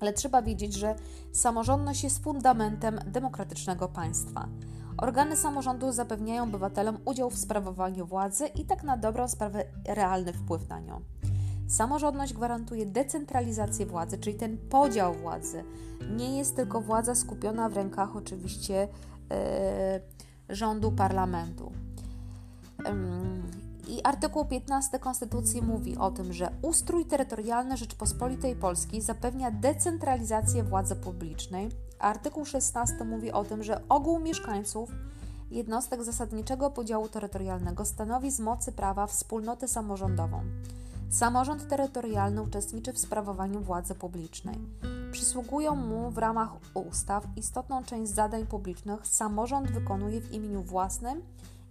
ale 0.00 0.12
trzeba 0.12 0.42
wiedzieć, 0.42 0.74
że 0.74 0.94
samorządność 1.32 2.04
jest 2.04 2.24
fundamentem 2.24 3.00
demokratycznego 3.06 3.88
państwa. 3.88 4.48
Organy 4.96 5.36
samorządu 5.36 5.92
zapewniają 5.92 6.44
obywatelom 6.44 6.98
udział 7.04 7.30
w 7.30 7.38
sprawowaniu 7.38 8.06
władzy 8.06 8.46
i 8.46 8.64
tak 8.64 8.82
na 8.82 8.96
dobrą 8.96 9.28
sprawę 9.28 9.64
realny 9.88 10.32
wpływ 10.32 10.68
na 10.68 10.80
nią. 10.80 11.00
Samorządność 11.72 12.32
gwarantuje 12.32 12.86
decentralizację 12.86 13.86
władzy, 13.86 14.18
czyli 14.18 14.36
ten 14.36 14.58
podział 14.58 15.14
władzy. 15.14 15.64
Nie 16.16 16.38
jest 16.38 16.56
tylko 16.56 16.80
władza 16.80 17.14
skupiona 17.14 17.68
w 17.68 17.76
rękach 17.76 18.16
oczywiście 18.16 18.88
yy, 19.30 20.56
rządu, 20.56 20.92
parlamentu. 20.92 21.72
I 23.88 24.02
artykuł 24.02 24.44
15 24.44 24.98
Konstytucji 24.98 25.62
mówi 25.62 25.96
o 25.96 26.10
tym, 26.10 26.32
że 26.32 26.52
ustrój 26.62 27.04
terytorialny 27.04 27.76
Rzeczpospolitej 27.76 28.56
Polskiej 28.56 29.00
zapewnia 29.00 29.50
decentralizację 29.50 30.62
władzy 30.62 30.96
publicznej. 30.96 31.68
Artykuł 31.98 32.44
16 32.44 33.04
mówi 33.04 33.32
o 33.32 33.44
tym, 33.44 33.62
że 33.62 33.88
ogół 33.88 34.18
mieszkańców 34.18 34.90
jednostek 35.50 36.02
zasadniczego 36.02 36.70
podziału 36.70 37.08
terytorialnego 37.08 37.84
stanowi 37.84 38.30
z 38.30 38.40
mocy 38.40 38.72
prawa 38.72 39.06
wspólnotę 39.06 39.68
samorządową. 39.68 40.42
Samorząd 41.12 41.68
terytorialny 41.68 42.42
uczestniczy 42.42 42.92
w 42.92 42.98
sprawowaniu 42.98 43.60
władzy 43.60 43.94
publicznej. 43.94 44.58
Przysługują 45.12 45.76
mu 45.76 46.10
w 46.10 46.18
ramach 46.18 46.50
ustaw 46.74 47.24
istotną 47.36 47.84
część 47.84 48.12
zadań 48.12 48.46
publicznych 48.46 49.06
samorząd 49.06 49.70
wykonuje 49.70 50.20
w 50.20 50.32
imieniu 50.32 50.62
własnym 50.62 51.22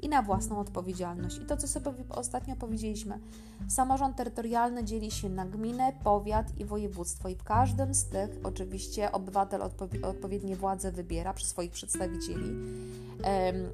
i 0.02 0.10
na 0.10 0.22
własną 0.22 0.60
odpowiedzialność. 0.60 1.38
I 1.38 1.46
to, 1.46 1.58
co 1.58 1.68
sobie 1.68 1.92
ostatnio 2.10 2.56
powiedzieliśmy, 2.56 3.20
samorząd 3.68 4.16
terytorialny 4.16 4.84
dzieli 4.84 5.12
się 5.12 5.30
na 5.30 5.46
gminę, 5.46 5.94
powiat 6.04 6.58
i 6.58 6.66
województwo, 6.66 7.30
i 7.30 7.36
w 7.36 7.44
każdym 7.44 7.94
z 7.94 8.06
tych 8.06 8.30
oczywiście 8.44 9.12
obywatel 9.12 9.62
odpowi 9.62 10.02
odpowiednie 10.02 10.56
władze 10.56 10.92
wybiera 10.92 11.34
przez 11.34 11.50
swoich 11.50 11.72
przedstawicieli. 11.72 12.56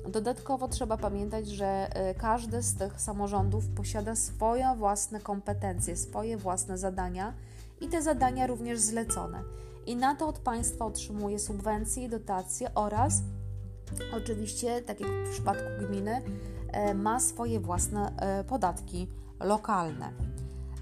Dodatkowo 0.09 0.67
trzeba 0.67 0.97
pamiętać, 0.97 1.47
że 1.47 1.65
e, 1.65 2.15
każdy 2.15 2.61
z 2.61 2.75
tych 2.75 3.01
samorządów 3.01 3.67
posiada 3.67 4.15
swoje 4.15 4.75
własne 4.77 5.19
kompetencje, 5.19 5.97
swoje 5.97 6.37
własne 6.37 6.77
zadania 6.77 7.33
i 7.81 7.87
te 7.87 8.01
zadania 8.01 8.47
również 8.47 8.79
zlecone. 8.79 9.43
I 9.85 9.95
na 9.95 10.15
to 10.15 10.27
od 10.27 10.39
państwa 10.39 10.85
otrzymuje 10.85 11.39
subwencje, 11.39 12.09
dotacje 12.09 12.73
oraz 12.75 13.21
Oczywiście, 14.17 14.81
tak 14.81 14.99
jak 14.99 15.09
w 15.09 15.31
przypadku 15.31 15.87
gminy, 15.87 16.21
e, 16.71 16.93
ma 16.93 17.19
swoje 17.19 17.59
własne 17.59 18.11
e, 18.17 18.43
podatki 18.43 19.07
lokalne. 19.39 20.11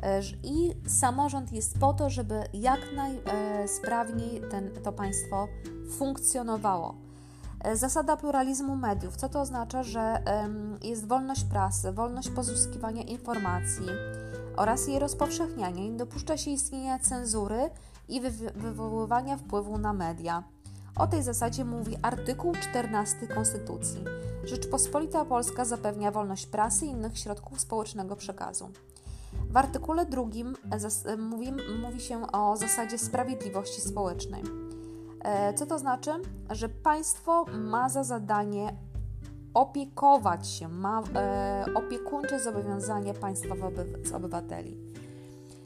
E, 0.03 0.21
I 0.43 0.73
samorząd 0.87 1.51
jest 1.51 1.79
po 1.79 1.93
to, 1.93 2.09
żeby 2.09 2.43
jak 2.53 2.79
najsprawniej 2.95 4.41
ten, 4.51 4.71
to 4.83 4.91
państwo 4.91 5.47
funkcjonowało. 5.97 6.95
Zasada 7.73 8.17
pluralizmu 8.17 8.75
mediów. 8.75 9.15
Co 9.15 9.29
to 9.29 9.41
oznacza? 9.41 9.83
Że 9.83 10.23
jest 10.83 11.07
wolność 11.07 11.43
prasy, 11.43 11.91
wolność 11.91 12.29
pozyskiwania 12.29 13.01
informacji 13.01 13.85
oraz 14.57 14.87
jej 14.87 14.99
rozpowszechniania. 14.99 15.89
Nie 15.89 15.97
dopuszcza 15.97 16.37
się 16.37 16.51
istnienia 16.51 16.99
cenzury 16.99 17.69
i 18.09 18.21
wywoływania 18.55 19.37
wpływu 19.37 19.77
na 19.77 19.93
media. 19.93 20.43
O 20.95 21.07
tej 21.07 21.23
zasadzie 21.23 21.65
mówi 21.65 21.97
artykuł 22.01 22.53
14 22.55 23.27
Konstytucji. 23.27 24.03
Rzeczpospolita 24.43 25.25
Polska 25.25 25.65
zapewnia 25.65 26.11
wolność 26.11 26.45
prasy 26.45 26.85
i 26.85 26.89
innych 26.89 27.17
środków 27.17 27.61
społecznego 27.61 28.15
przekazu. 28.15 28.69
W 29.49 29.57
artykule 29.57 30.05
drugim 30.05 30.55
mówi, 31.17 31.51
mówi 31.81 32.01
się 32.01 32.31
o 32.31 32.57
zasadzie 32.57 32.97
sprawiedliwości 32.97 33.81
społecznej. 33.81 34.43
Co 35.55 35.65
to 35.65 35.79
znaczy? 35.79 36.11
Że 36.49 36.69
państwo 36.69 37.45
ma 37.53 37.89
za 37.89 38.03
zadanie 38.03 38.75
opiekować 39.53 40.47
się, 40.47 40.67
ma 40.67 41.03
e, 41.15 41.65
opiekuńcze 41.75 42.39
zobowiązanie 42.39 43.13
państwa 43.13 43.55
wobec 43.55 44.11
obywateli. 44.11 44.77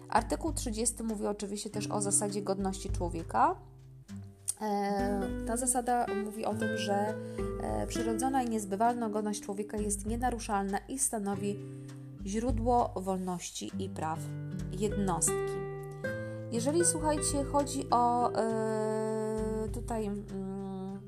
Artykuł 0.10 0.54
30 0.54 1.04
mówi 1.04 1.28
oczywiście 1.28 1.70
też 1.70 1.88
o 1.88 2.02
zasadzie 2.02 2.42
godności 2.42 2.89
człowieka. 2.89 3.56
E, 4.62 5.22
ta 5.48 5.58
zasada 5.58 6.06
mówi 6.26 6.45
o 6.45 6.56
tym, 6.56 6.78
że 6.78 7.13
e, 7.63 7.88
przyrodzona 7.88 8.43
i 8.43 8.50
niezbywalna 8.50 9.10
godność 9.10 9.41
człowieka 9.41 9.78
jest 9.78 10.06
nienaruszalna 10.06 10.78
i 10.78 11.00
stanowi 11.00 11.60
źródło 12.26 12.93
wolności 12.95 13.72
i 13.80 13.89
praw 13.89 14.19
jednostki. 14.72 15.34
Jeżeli 16.52 16.86
słuchajcie, 16.86 17.43
chodzi 17.52 17.89
o 17.91 18.34
e, 18.34 19.69
tutaj. 19.74 20.06
Mm, 20.06 21.00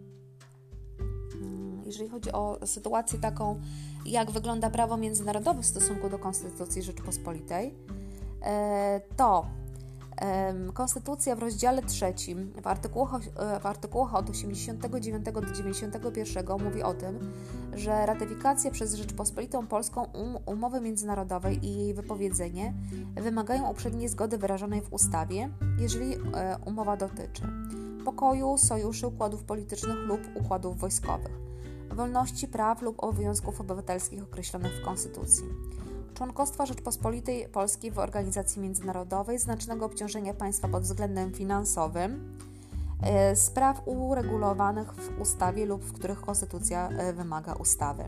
jeżeli 1.85 2.09
chodzi 2.09 2.31
o 2.31 2.59
sytuację 2.65 3.19
taką, 3.19 3.61
jak 4.05 4.31
wygląda 4.31 4.69
prawo 4.69 4.97
międzynarodowe 4.97 5.61
w 5.61 5.65
stosunku 5.65 6.09
do 6.09 6.19
Konstytucji 6.19 6.81
Rzeczypospolitej, 6.81 7.73
to 9.17 9.45
Konstytucja 10.73 11.36
w 11.36 11.39
rozdziale 11.39 11.81
trzecim, 11.81 12.53
w 12.63 12.67
artykułach, 12.67 13.21
e, 13.36 13.60
w 13.60 13.95
od 14.13 14.29
89 14.29 15.25
do 15.25 15.41
91 15.53 16.45
mówi 16.63 16.84
o 16.84 16.93
tym, 16.93 17.19
że 17.73 18.05
ratyfikacja 18.05 18.71
przez 18.71 18.93
Rzeczpospolitą 18.93 19.67
Polską 19.67 20.03
um, 20.03 20.38
umowy 20.45 20.81
międzynarodowej 20.81 21.65
i 21.65 21.77
jej 21.77 21.93
wypowiedzenie 21.93 22.73
wymagają 23.15 23.69
uprzedniej 23.69 24.10
zgody 24.10 24.38
wyrażonej 24.38 24.81
w 24.81 24.93
ustawie, 24.93 25.49
jeżeli 25.79 26.13
e, 26.13 26.57
umowa 26.65 26.97
dotyczy 26.97 27.43
pokoju, 28.05 28.57
sojuszy, 28.57 29.07
układów 29.07 29.43
politycznych 29.43 29.97
lub 29.97 30.21
układów 30.36 30.77
wojskowych 30.77 31.51
wolności, 31.95 32.47
praw 32.47 32.81
lub 32.81 33.03
obowiązków 33.03 33.62
obywatelskich 33.62 34.23
określonych 34.23 34.71
w 34.81 34.86
Konstytucji. 34.86 35.45
Członkostwa 36.13 36.65
Rzeczpospolitej 36.65 37.50
Polskiej 37.50 37.91
w 37.91 38.00
organizacji 38.00 38.62
międzynarodowej, 38.62 39.39
znacznego 39.39 39.86
obciążenia 39.86 40.34
państwa 40.34 40.67
pod 40.67 40.84
względem 40.84 41.34
finansowym, 41.34 42.38
e, 43.04 43.36
spraw 43.36 43.82
uregulowanych 43.86 44.93
w 44.93 45.21
ustawie 45.21 45.65
lub 45.65 45.84
w 45.84 45.93
których 45.93 46.21
Konstytucja 46.21 46.89
e, 46.89 47.13
wymaga 47.13 47.54
ustawy. 47.54 48.04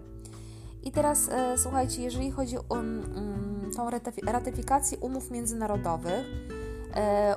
I 0.84 0.92
teraz 0.92 1.30
e, 1.30 1.58
słuchajcie, 1.58 2.02
jeżeli 2.02 2.32
chodzi 2.32 2.58
o 2.58 2.64
um, 2.70 3.72
tą 3.76 3.90
ratyfikację 4.26 4.98
umów 4.98 5.32
międzynarodowych, 5.32 6.26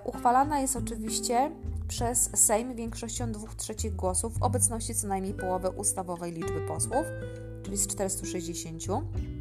uchwalana 0.04 0.60
jest 0.60 0.76
oczywiście 0.76 1.50
przez 1.88 2.30
Sejm 2.34 2.74
większością 2.74 3.32
dwóch 3.32 3.54
trzecich 3.54 3.96
głosów 3.96 4.38
w 4.38 4.42
obecności 4.42 4.94
co 4.94 5.08
najmniej 5.08 5.34
połowy 5.34 5.70
ustawowej 5.70 6.32
liczby 6.32 6.60
posłów, 6.60 7.06
czyli 7.62 7.76
z 7.76 7.86
460, 7.86 8.86
yy, 8.86 9.35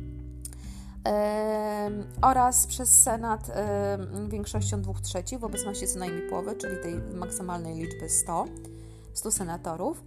oraz 2.22 2.68
przez 2.68 3.04
Senat 3.04 3.52
większością 4.28 4.82
dwóch 4.82 5.02
trzecich 5.02 5.40
w 5.40 5.44
obecności 5.44 5.88
co 5.88 6.00
najmniej 6.00 6.30
połowy, 6.30 6.56
czyli 6.56 6.78
tej 6.84 6.96
maksymalnej 7.16 7.76
liczby 7.76 8.10
100, 8.10 8.46
100 9.14 9.32
senatorów. 9.32 10.04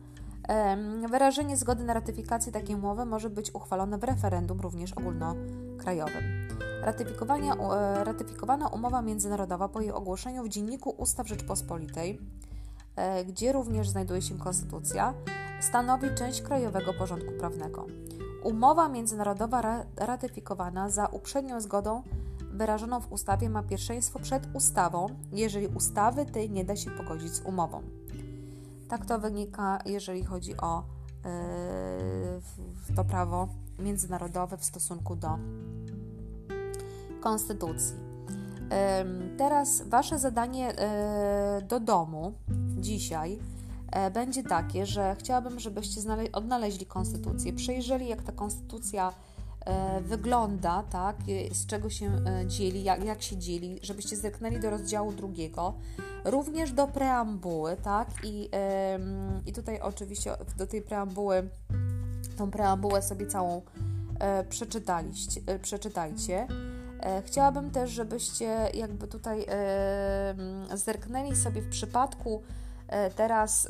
Wyrażenie 1.10 1.56
zgody 1.56 1.84
na 1.84 1.94
ratyfikację 1.94 2.52
takiej 2.52 2.76
umowy 2.76 3.04
może 3.04 3.30
być 3.30 3.54
uchwalone 3.54 3.98
w 3.98 4.04
referendum 4.04 4.60
również 4.60 4.92
ogólnokrajowym. 4.92 6.48
E, 6.86 8.04
ratyfikowana 8.04 8.68
umowa 8.68 9.02
międzynarodowa 9.02 9.68
po 9.68 9.80
jej 9.80 9.92
ogłoszeniu 9.92 10.44
w 10.44 10.48
Dzienniku 10.48 10.90
Ustaw 10.90 11.28
Rzeczpospolitej, 11.28 12.20
e, 12.96 13.24
gdzie 13.24 13.52
również 13.52 13.88
znajduje 13.88 14.22
się 14.22 14.38
konstytucja, 14.38 15.14
stanowi 15.60 16.14
część 16.14 16.42
krajowego 16.42 16.94
porządku 16.94 17.32
prawnego. 17.32 17.86
Umowa 18.42 18.88
międzynarodowa 18.88 19.84
ratyfikowana 19.96 20.90
za 20.90 21.06
uprzednią 21.06 21.60
zgodą 21.60 22.02
wyrażoną 22.52 23.00
w 23.00 23.12
ustawie 23.12 23.50
ma 23.50 23.62
pierwszeństwo 23.62 24.18
przed 24.18 24.48
ustawą, 24.54 25.06
jeżeli 25.32 25.66
ustawy 25.66 26.26
tej 26.26 26.50
nie 26.50 26.64
da 26.64 26.76
się 26.76 26.90
pogodzić 26.90 27.32
z 27.32 27.40
umową. 27.40 27.82
Tak 28.88 29.06
to 29.06 29.18
wynika, 29.18 29.78
jeżeli 29.86 30.24
chodzi 30.24 30.56
o 30.56 30.84
yy, 31.24 32.94
to 32.96 33.04
prawo 33.04 33.48
międzynarodowe 33.78 34.56
w 34.56 34.64
stosunku 34.64 35.16
do 35.16 35.38
konstytucji. 37.20 37.96
Yy, 37.96 39.36
teraz 39.36 39.82
Wasze 39.82 40.18
zadanie 40.18 40.66
yy, 40.66 41.62
do 41.62 41.80
domu 41.80 42.32
dzisiaj 42.76 43.38
będzie 44.14 44.42
takie, 44.42 44.86
że 44.86 45.16
chciałabym, 45.18 45.60
żebyście 45.60 46.00
odnaleźli 46.32 46.86
konstytucję, 46.86 47.52
przejrzeli, 47.52 48.08
jak 48.08 48.22
ta 48.22 48.32
konstytucja 48.32 49.12
E, 49.68 50.00
wygląda, 50.00 50.82
tak, 50.90 51.16
z 51.52 51.66
czego 51.66 51.90
się 51.90 52.06
e, 52.06 52.46
dzieli, 52.46 52.84
jak, 52.84 53.04
jak 53.04 53.22
się 53.22 53.36
dzieli, 53.36 53.78
żebyście 53.82 54.16
zerknęli 54.16 54.60
do 54.60 54.70
rozdziału 54.70 55.12
drugiego, 55.12 55.74
również 56.24 56.72
do 56.72 56.86
preambuły, 56.86 57.76
tak, 57.76 58.08
i, 58.24 58.50
i 59.46 59.52
tutaj 59.52 59.80
oczywiście 59.80 60.34
do 60.56 60.66
tej 60.66 60.82
preambuły, 60.82 61.48
tą 62.36 62.50
preambułę 62.50 63.02
sobie 63.02 63.26
całą 63.26 63.62
e, 64.20 64.44
przeczytaliście, 64.44 65.40
przeczytajcie. 65.62 66.46
Chciałabym 67.26 67.70
też, 67.70 67.90
żebyście 67.90 68.70
jakby 68.74 69.08
tutaj 69.08 69.46
zerknęli 70.74 71.36
sobie 71.36 71.62
w 71.62 71.68
przypadku 71.68 72.42
teraz 73.16 73.68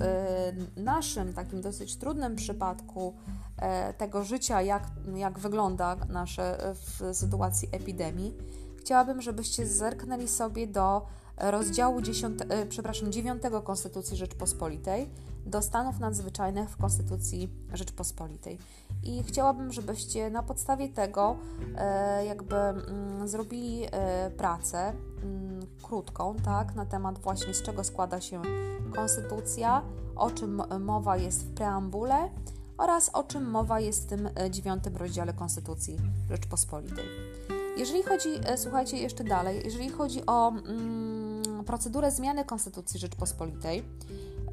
naszym 0.77 1.33
takim 1.33 1.61
dosyć 1.61 1.97
trudnym 1.97 2.37
przypadku 2.37 3.15
E, 3.59 3.95
tego 3.95 4.25
życia, 4.25 4.63
jak, 4.63 4.83
jak 5.17 5.39
wygląda 5.39 5.97
nasze 6.09 6.75
w 6.75 7.17
sytuacji 7.17 7.69
epidemii, 7.73 8.35
chciałabym, 8.81 9.23
żebyście 9.23 9.67
zerknęli 9.67 10.29
sobie 10.29 10.67
do 10.67 11.07
rozdziału 11.37 12.03
10, 12.03 12.43
e, 12.49 12.67
przepraszam, 12.67 13.13
9 13.13 13.43
Konstytucji 13.65 14.17
Rzeczpospolitej, 14.17 15.11
do 15.47 15.63
stanów 15.63 15.99
nadzwyczajnych 15.99 16.71
w 16.71 16.77
Konstytucji 16.77 17.49
Rzeczpospolitej. 17.73 18.59
I 19.03 19.23
chciałabym, 19.23 19.73
żebyście 19.73 20.31
na 20.31 20.43
podstawie 20.43 20.89
tego 20.89 21.37
e, 21.77 22.25
jakby 22.25 22.57
mm, 22.57 23.29
zrobili 23.29 23.87
pracę 24.37 24.93
mm, 25.23 25.67
krótką, 25.83 26.35
tak, 26.45 26.75
na 26.75 26.87
temat 26.87 27.19
właśnie 27.19 27.55
z 27.55 27.63
czego 27.63 27.85
składa 27.85 28.21
się 28.21 28.43
konstytucja, 28.95 29.83
o 30.17 30.31
czym 30.31 30.63
mowa 30.81 31.17
jest 31.17 31.47
w 31.47 31.55
preambule 31.55 32.29
oraz 32.79 33.11
o 33.13 33.23
czym 33.23 33.51
mowa 33.51 33.81
jest 33.81 34.05
w 34.05 34.07
tym 34.07 34.29
e, 34.41 34.51
dziewiątym 34.51 34.97
rozdziale 34.97 35.33
Konstytucji 35.33 35.97
Rzeczpospolitej. 36.31 37.05
Jeżeli 37.77 38.03
chodzi, 38.03 38.29
e, 38.45 38.59
słuchajcie 38.59 38.97
jeszcze 38.99 39.25
dalej, 39.25 39.61
jeżeli 39.65 39.89
chodzi 39.89 40.27
o 40.27 40.49
mm, 40.49 41.65
procedurę 41.67 42.11
zmiany 42.11 42.45
Konstytucji 42.45 43.01
Rzeczpospolitej, 43.01 43.85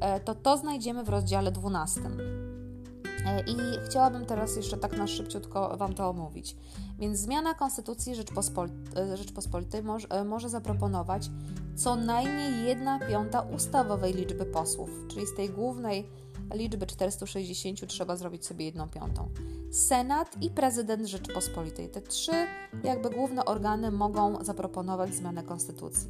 e, 0.00 0.20
to 0.20 0.34
to 0.34 0.56
znajdziemy 0.56 1.04
w 1.04 1.08
rozdziale 1.08 1.52
12. 1.52 2.00
I 3.46 3.56
chciałabym 3.86 4.26
teraz 4.26 4.56
jeszcze 4.56 4.76
tak 4.76 4.96
na 4.96 5.06
szybciutko 5.06 5.76
Wam 5.76 5.94
to 5.94 6.08
omówić. 6.08 6.56
Więc 6.98 7.18
zmiana 7.18 7.54
Konstytucji 7.54 8.14
Rzeczpospolitej 9.16 9.82
może, 9.82 10.24
może 10.24 10.48
zaproponować 10.48 11.30
co 11.76 11.96
najmniej 11.96 12.66
1 12.66 13.00
piąta 13.08 13.40
ustawowej 13.40 14.14
liczby 14.14 14.44
posłów, 14.44 14.90
czyli 15.08 15.26
z 15.26 15.34
tej 15.34 15.50
głównej 15.50 16.08
liczby 16.54 16.86
460 16.86 17.86
trzeba 17.86 18.16
zrobić 18.16 18.46
sobie 18.46 18.64
jedną 18.64 18.88
piątą. 18.88 19.28
Senat 19.72 20.42
i 20.42 20.50
prezydent 20.50 21.06
Rzeczypospolitej. 21.06 21.88
Te 21.88 22.02
trzy 22.02 22.32
jakby 22.84 23.10
główne 23.10 23.44
organy 23.44 23.90
mogą 23.90 24.44
zaproponować 24.44 25.14
zmianę 25.14 25.42
konstytucji. 25.42 26.08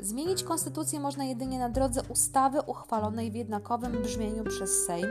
Zmienić 0.00 0.42
konstytucję 0.42 1.00
można 1.00 1.24
jedynie 1.24 1.58
na 1.58 1.68
drodze 1.68 2.02
ustawy 2.08 2.60
uchwalonej 2.62 3.30
w 3.30 3.34
jednakowym 3.34 4.02
brzmieniu 4.02 4.44
przez 4.44 4.70
Sejm 4.86 5.06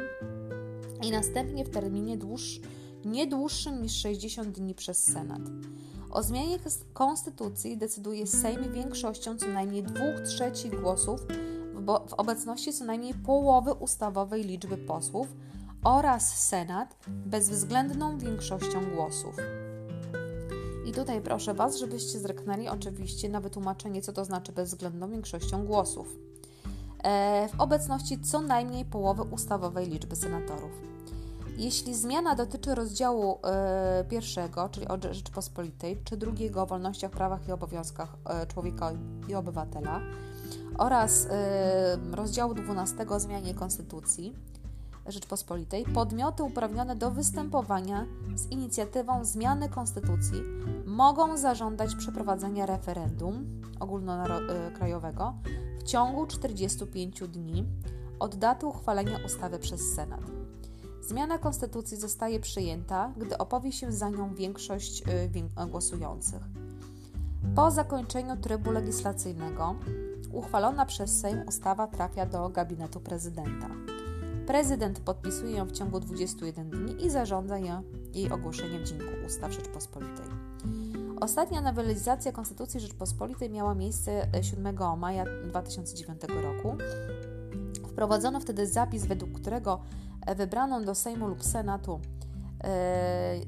i 1.03 1.11
następnie 1.11 1.65
w 1.65 1.69
terminie 1.69 2.17
dłuż, 2.17 2.59
nie 3.05 3.27
dłuższym 3.27 3.81
niż 3.81 3.95
60 3.95 4.49
dni 4.49 4.75
przez 4.75 5.03
Senat. 5.03 5.41
O 6.11 6.23
zmianie 6.23 6.59
konstytucji 6.93 7.77
decyduje 7.77 8.27
Sejm 8.27 8.73
większością 8.73 9.37
co 9.37 9.47
najmniej 9.47 9.83
dwóch 9.83 10.21
trzecich 10.25 10.81
głosów 10.81 11.25
w 12.07 12.13
obecności 12.13 12.73
co 12.73 12.85
najmniej 12.85 13.13
połowy 13.13 13.73
ustawowej 13.73 14.43
liczby 14.43 14.77
posłów 14.77 15.27
oraz 15.83 16.47
Senat 16.47 16.95
bezwzględną 17.07 18.17
większością 18.17 18.85
głosów. 18.95 19.35
I 20.85 20.91
tutaj 20.91 21.21
proszę 21.21 21.53
Was, 21.53 21.77
żebyście 21.77 22.19
zreknęli 22.19 22.67
oczywiście 22.67 23.29
na 23.29 23.41
wytłumaczenie, 23.41 24.01
co 24.01 24.13
to 24.13 24.25
znaczy 24.25 24.51
bezwzględną 24.51 25.09
większością 25.09 25.65
głosów. 25.65 26.17
E, 27.03 27.47
w 27.47 27.61
obecności 27.61 28.19
co 28.19 28.41
najmniej 28.41 28.85
połowy 28.85 29.21
ustawowej 29.21 29.89
liczby 29.89 30.15
senatorów. 30.15 30.71
Jeśli 31.57 31.95
zmiana 31.95 32.35
dotyczy 32.35 32.75
rozdziału 32.75 33.39
e, 33.43 34.03
pierwszego, 34.09 34.69
czyli 34.69 34.87
o 34.87 34.97
Rzeczypospolitej, 35.11 36.01
czy 36.03 36.17
drugiego 36.17 36.61
o 36.61 36.65
wolnościach, 36.65 37.11
prawach 37.11 37.47
i 37.47 37.51
obowiązkach 37.51 38.15
e, 38.25 38.47
człowieka 38.47 38.91
i 39.27 39.35
obywatela 39.35 39.99
oraz 40.77 41.27
rozdziału 42.11 42.53
12 42.53 43.07
o 43.09 43.19
zmianie 43.19 43.53
Konstytucji 43.53 44.33
Rzeczypospolitej, 45.05 45.85
podmioty 45.85 46.43
uprawnione 46.43 46.95
do 46.95 47.11
występowania 47.11 48.05
z 48.35 48.51
inicjatywą 48.51 49.25
zmiany 49.25 49.69
Konstytucji 49.69 50.41
mogą 50.85 51.37
zażądać 51.37 51.95
przeprowadzenia 51.95 52.65
referendum 52.65 53.61
ogólnokrajowego 53.79 55.33
w 55.79 55.83
ciągu 55.83 56.27
45 56.27 57.23
dni 57.27 57.65
od 58.19 58.35
daty 58.35 58.65
uchwalenia 58.65 59.19
ustawy 59.25 59.59
przez 59.59 59.93
Senat. 59.93 60.21
Zmiana 61.01 61.37
konstytucji 61.37 61.97
zostaje 61.97 62.39
przyjęta, 62.39 63.13
gdy 63.17 63.37
opowie 63.37 63.71
się 63.71 63.91
za 63.91 64.09
nią 64.09 64.35
większość 64.35 65.03
y, 65.61 65.67
głosujących. 65.67 66.41
Po 67.55 67.71
zakończeniu 67.71 68.37
trybu 68.37 68.71
legislacyjnego 68.71 69.75
uchwalona 70.31 70.85
przez 70.85 71.19
Sejm 71.19 71.43
ustawa 71.47 71.87
trafia 71.87 72.25
do 72.25 72.49
gabinetu 72.49 72.99
prezydenta. 72.99 73.69
Prezydent 74.47 74.99
podpisuje 74.99 75.55
ją 75.57 75.65
w 75.65 75.71
ciągu 75.71 75.99
21 75.99 76.69
dni 76.69 77.05
i 77.05 77.09
zarządza 77.09 77.57
jej 78.13 78.31
ogłoszenie 78.31 78.79
w 78.79 78.83
Dzienniku 78.83 79.11
Ustaw 79.25 79.51
Rzeczpospolitej. 79.51 80.25
Ostatnia 81.21 81.61
nowelizacja 81.61 82.31
Konstytucji 82.31 82.79
Rzeczpospolitej 82.79 83.49
miała 83.49 83.75
miejsce 83.75 84.27
7 84.41 84.77
maja 84.97 85.25
2009 85.43 86.21
roku. 86.21 86.77
Wprowadzono 87.87 88.39
wtedy 88.39 88.67
zapis, 88.67 89.05
według 89.05 89.31
którego 89.31 89.79
wybraną 90.35 90.85
do 90.85 90.95
Sejmu 90.95 91.27
lub 91.27 91.43
Senatu 91.43 91.99
e, 92.63 93.39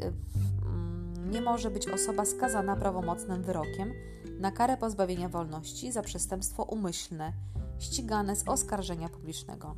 nie 1.32 1.42
może 1.42 1.72
być 1.72 1.88
osoba 1.88 2.26
skazana 2.26 2.76
prawomocnym 2.76 3.44
wyrokiem 3.44 3.94
na 4.40 4.52
karę 4.52 4.78
pozbawienia 4.78 5.30
wolności 5.30 5.92
za 5.92 6.02
przestępstwo 6.02 6.64
umyślne, 6.64 7.34
ścigane 7.80 8.36
z 8.36 8.48
oskarżenia 8.48 9.10
publicznego. 9.10 9.76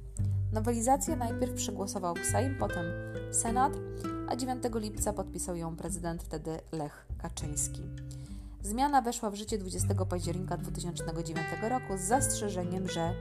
Nowelizację 0.58 1.15
najpierw 1.15 1.54
przegłosował 1.54 2.15
Sejm, 2.32 2.56
potem 2.60 2.86
Senat, 3.32 3.74
a 4.28 4.36
9 4.36 4.63
lipca 4.76 5.13
podpisał 5.13 5.56
ją 5.56 5.76
prezydent 5.76 6.24
wtedy 6.24 6.60
Lech 6.72 7.08
Kaczyński. 7.17 7.82
Zmiana 8.63 9.02
weszła 9.02 9.30
w 9.30 9.36
życie 9.36 9.58
20 9.58 10.06
października 10.06 10.58
2009 10.58 11.48
roku 11.70 11.98
z 11.98 12.02
zastrzeżeniem, 12.02 12.89
że 12.89 13.13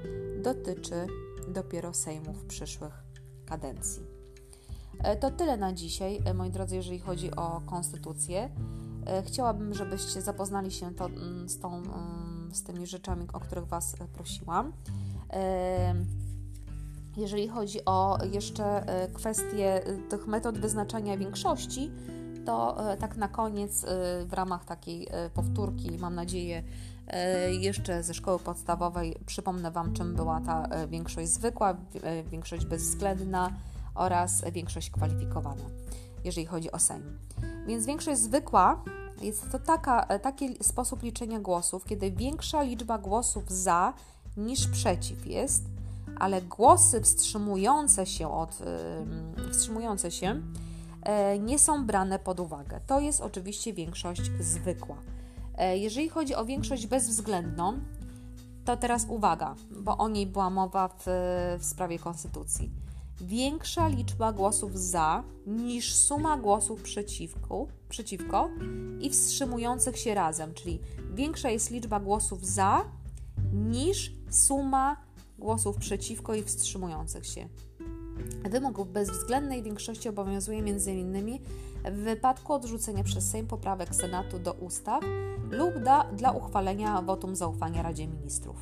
dotyczy 0.43 1.07
dopiero 1.49 1.95
Sejmów 1.95 2.45
przyszłych 2.45 3.05
kadencji. 3.47 4.03
E, 4.99 5.17
to 5.17 5.31
tyle 5.31 5.57
na 5.57 5.73
dzisiaj, 5.73 6.21
e, 6.25 6.35
moi 6.35 6.51
drodzy, 6.51 6.77
jeżeli 6.77 6.99
chodzi 6.99 7.37
o 7.37 7.61
konstytucję. 7.67 8.51
E, 9.07 9.23
chciałabym, 9.23 9.75
żebyście 9.75 10.23
zapoznali 10.23 10.71
się 10.71 10.95
to, 10.95 11.07
mm, 11.07 11.49
z, 11.49 11.59
tą, 11.59 11.75
mm, 11.77 12.51
z 12.53 12.63
tymi 12.63 12.87
rzeczami, 12.87 13.27
o 13.33 13.41
których 13.41 13.67
Was 13.67 13.97
prosiłam. 14.13 14.73
Jeżeli 17.17 17.49
chodzi 17.49 17.85
o 17.85 18.19
jeszcze 18.33 18.87
kwestie 19.15 19.81
tych 20.09 20.27
metod 20.27 20.59
wyznaczania 20.59 21.17
większości, 21.17 21.91
to 22.45 22.77
tak 23.01 23.17
na 23.17 23.29
koniec, 23.29 23.87
w 24.27 24.33
ramach 24.33 24.65
takiej 24.65 25.09
powtórki, 25.35 25.99
mam 25.99 26.15
nadzieję, 26.15 26.63
E, 27.07 27.55
jeszcze 27.55 28.03
ze 28.03 28.15
szkoły 28.15 28.39
podstawowej 28.39 29.17
przypomnę 29.27 29.71
Wam, 29.71 29.93
czym 29.93 30.15
była 30.15 30.41
ta 30.41 30.63
e, 30.63 30.89
większość 30.89 31.29
zwykła, 31.29 31.77
e, 32.03 32.23
większość 32.23 32.67
bezwzględna 32.67 33.51
oraz 33.95 34.45
większość 34.53 34.91
kwalifikowana, 34.91 35.65
jeżeli 36.25 36.47
chodzi 36.47 36.73
o 36.73 36.79
Sejm. 36.79 37.19
Więc 37.67 37.87
większość 37.87 38.21
zwykła 38.21 38.85
jest 39.23 39.53
to 39.53 39.59
taka, 39.59 40.19
taki 40.19 40.65
sposób 40.65 41.03
liczenia 41.03 41.41
głosów, 41.41 41.85
kiedy 41.85 42.11
większa 42.11 42.63
liczba 42.63 42.99
głosów 42.99 43.51
za 43.51 43.93
niż 44.37 44.69
przeciw 44.69 45.27
jest, 45.27 45.65
ale 46.17 46.43
głosy 46.43 47.01
wstrzymujące 47.01 48.07
się 48.07 48.31
od 48.33 48.59
wstrzymujące 49.53 50.11
się 50.11 50.43
nie 51.41 51.59
są 51.59 51.87
brane 51.87 52.19
pod 52.19 52.41
uwagę. 52.41 52.81
To 52.87 53.01
jest 53.01 53.21
oczywiście 53.21 53.73
większość 53.73 54.31
zwykła. 54.41 54.97
E, 55.59 55.79
jeżeli 55.79 56.09
chodzi 56.09 56.35
o 56.35 56.45
większość 56.45 56.87
bezwzględną, 56.87 57.81
to 58.65 58.77
teraz 58.77 59.07
uwaga, 59.09 59.55
bo 59.81 59.97
o 59.97 60.09
niej 60.09 60.27
była 60.27 60.51
mowa 60.51 60.89
w, 60.89 61.05
w 61.59 61.65
sprawie 61.65 61.99
konstytucji. 61.99 62.71
Większa 63.21 63.89
liczba 63.89 64.33
głosów 64.33 64.79
za 64.79 65.23
niż 65.47 65.95
suma 65.95 66.37
głosów 66.37 66.83
przeciwko, 66.83 67.67
przeciwko 67.89 68.49
i 69.01 69.11
wstrzymujących 69.11 69.99
się 69.99 70.15
razem, 70.15 70.55
czyli 70.55 70.81
większa 71.15 71.51
jest 71.51 71.71
liczba 71.71 72.01
głosów 72.01 72.47
za 72.47 72.85
niż 73.53 74.13
suma 74.31 75.06
głosów 75.39 75.77
przeciwko 75.77 76.35
i 76.35 76.43
wstrzymujących 76.43 77.27
się. 77.27 77.49
Wymóg 78.51 78.89
bezwzględnej 78.89 79.63
większości 79.63 80.09
obowiązuje 80.09 80.59
m.in. 80.59 81.39
w 81.85 81.97
wypadku 81.97 82.53
odrzucenia 82.53 83.05
przez 83.05 83.31
Sejm 83.31 83.47
poprawek 83.47 83.95
Senatu 83.95 84.39
do 84.39 84.53
ustaw 84.53 85.05
lub 85.51 85.79
da, 85.79 86.05
dla 86.05 86.33
uchwalenia 86.33 87.03
wotum 87.03 87.37
zaufania 87.37 87.83
Radzie 87.83 88.07
Ministrów. 88.07 88.57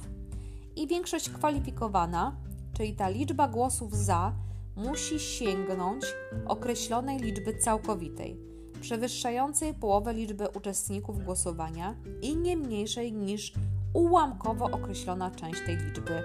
I 0.76 0.86
większość 0.86 1.30
kwalifikowana, 1.30 2.36
czyli 2.72 2.94
ta 2.94 3.08
liczba 3.08 3.48
głosów 3.48 3.96
za, 3.96 4.32
musi 4.76 5.20
sięgnąć 5.20 6.04
określonej 6.46 7.18
liczby 7.18 7.58
całkowitej, 7.58 8.36
przewyższającej 8.80 9.74
połowę 9.74 10.14
liczby 10.14 10.48
uczestników 10.48 11.24
głosowania 11.24 11.94
i 12.22 12.36
nie 12.36 12.56
mniejszej 12.56 13.12
niż 13.12 13.52
ułamkowo 13.92 14.64
określona 14.64 15.30
część 15.30 15.60
tej 15.66 15.76
liczby 15.76 16.22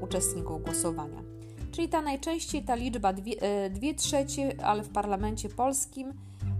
uczestników 0.00 0.64
głosowania. 0.64 1.22
Czyli 1.70 1.88
ta 1.88 2.02
najczęściej 2.02 2.62
ta 2.64 2.74
liczba 2.74 3.12
2 3.12 3.24
e, 3.40 3.94
trzecie, 3.94 4.64
ale 4.64 4.82
w 4.82 4.88
parlamencie 4.88 5.48
polskim 5.48 6.12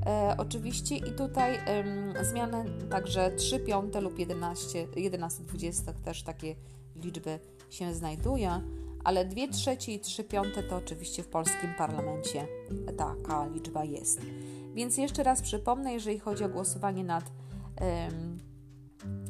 e, 0.07 0.35
oczywiście 0.39 0.97
i 0.97 1.13
tutaj 1.13 1.55
e, 1.55 2.25
zmiany 2.25 2.65
także 2.91 3.31
3 3.31 3.61
piąte 3.61 4.01
lub 4.01 4.19
11, 4.19 4.87
11 4.97 5.43
20 5.45 5.93
też 5.93 6.23
takie 6.23 6.55
liczby 6.97 7.39
się 7.71 7.95
znajdują, 7.95 8.61
ale 9.05 9.25
2 9.25 9.49
trzecie 9.53 9.95
i 9.95 10.01
3 10.01 10.25
piąte 10.25 10.63
to 10.63 10.77
oczywiście 10.77 11.23
w 11.23 11.29
polskim 11.29 11.75
parlamencie 11.79 12.47
taka 12.97 13.47
liczba 13.47 13.85
jest. 13.85 14.21
Więc 14.75 14.97
jeszcze 14.97 15.23
raz 15.23 15.43
przypomnę, 15.43 15.93
jeżeli 15.93 16.19
chodzi 16.19 16.45
o 16.45 16.49
głosowanie 16.49 17.05
nad 17.05 17.25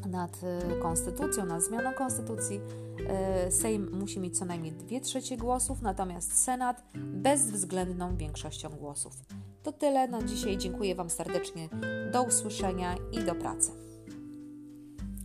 nad 0.06 0.40
y, 0.76 0.80
konstytucją, 0.82 1.46
nad 1.46 1.62
zmianą 1.62 1.92
konstytucji. 1.92 2.60
Y, 3.48 3.50
Sejm 3.52 3.98
musi 3.98 4.20
mieć 4.20 4.38
co 4.38 4.44
najmniej 4.44 4.72
2 4.72 5.00
trzecie 5.00 5.36
głosów, 5.36 5.82
natomiast 5.82 6.44
Senat 6.44 6.82
bezwzględną 6.94 8.16
większością 8.16 8.68
głosów. 8.68 9.12
To 9.62 9.72
tyle 9.72 10.08
na 10.08 10.22
dzisiaj. 10.22 10.58
Dziękuję 10.58 10.94
Wam 10.94 11.10
serdecznie. 11.10 11.68
Do 12.12 12.22
usłyszenia 12.22 12.96
i 13.12 13.24
do 13.24 13.34
pracy. 13.34 13.70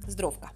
Zdrówka. 0.07 0.49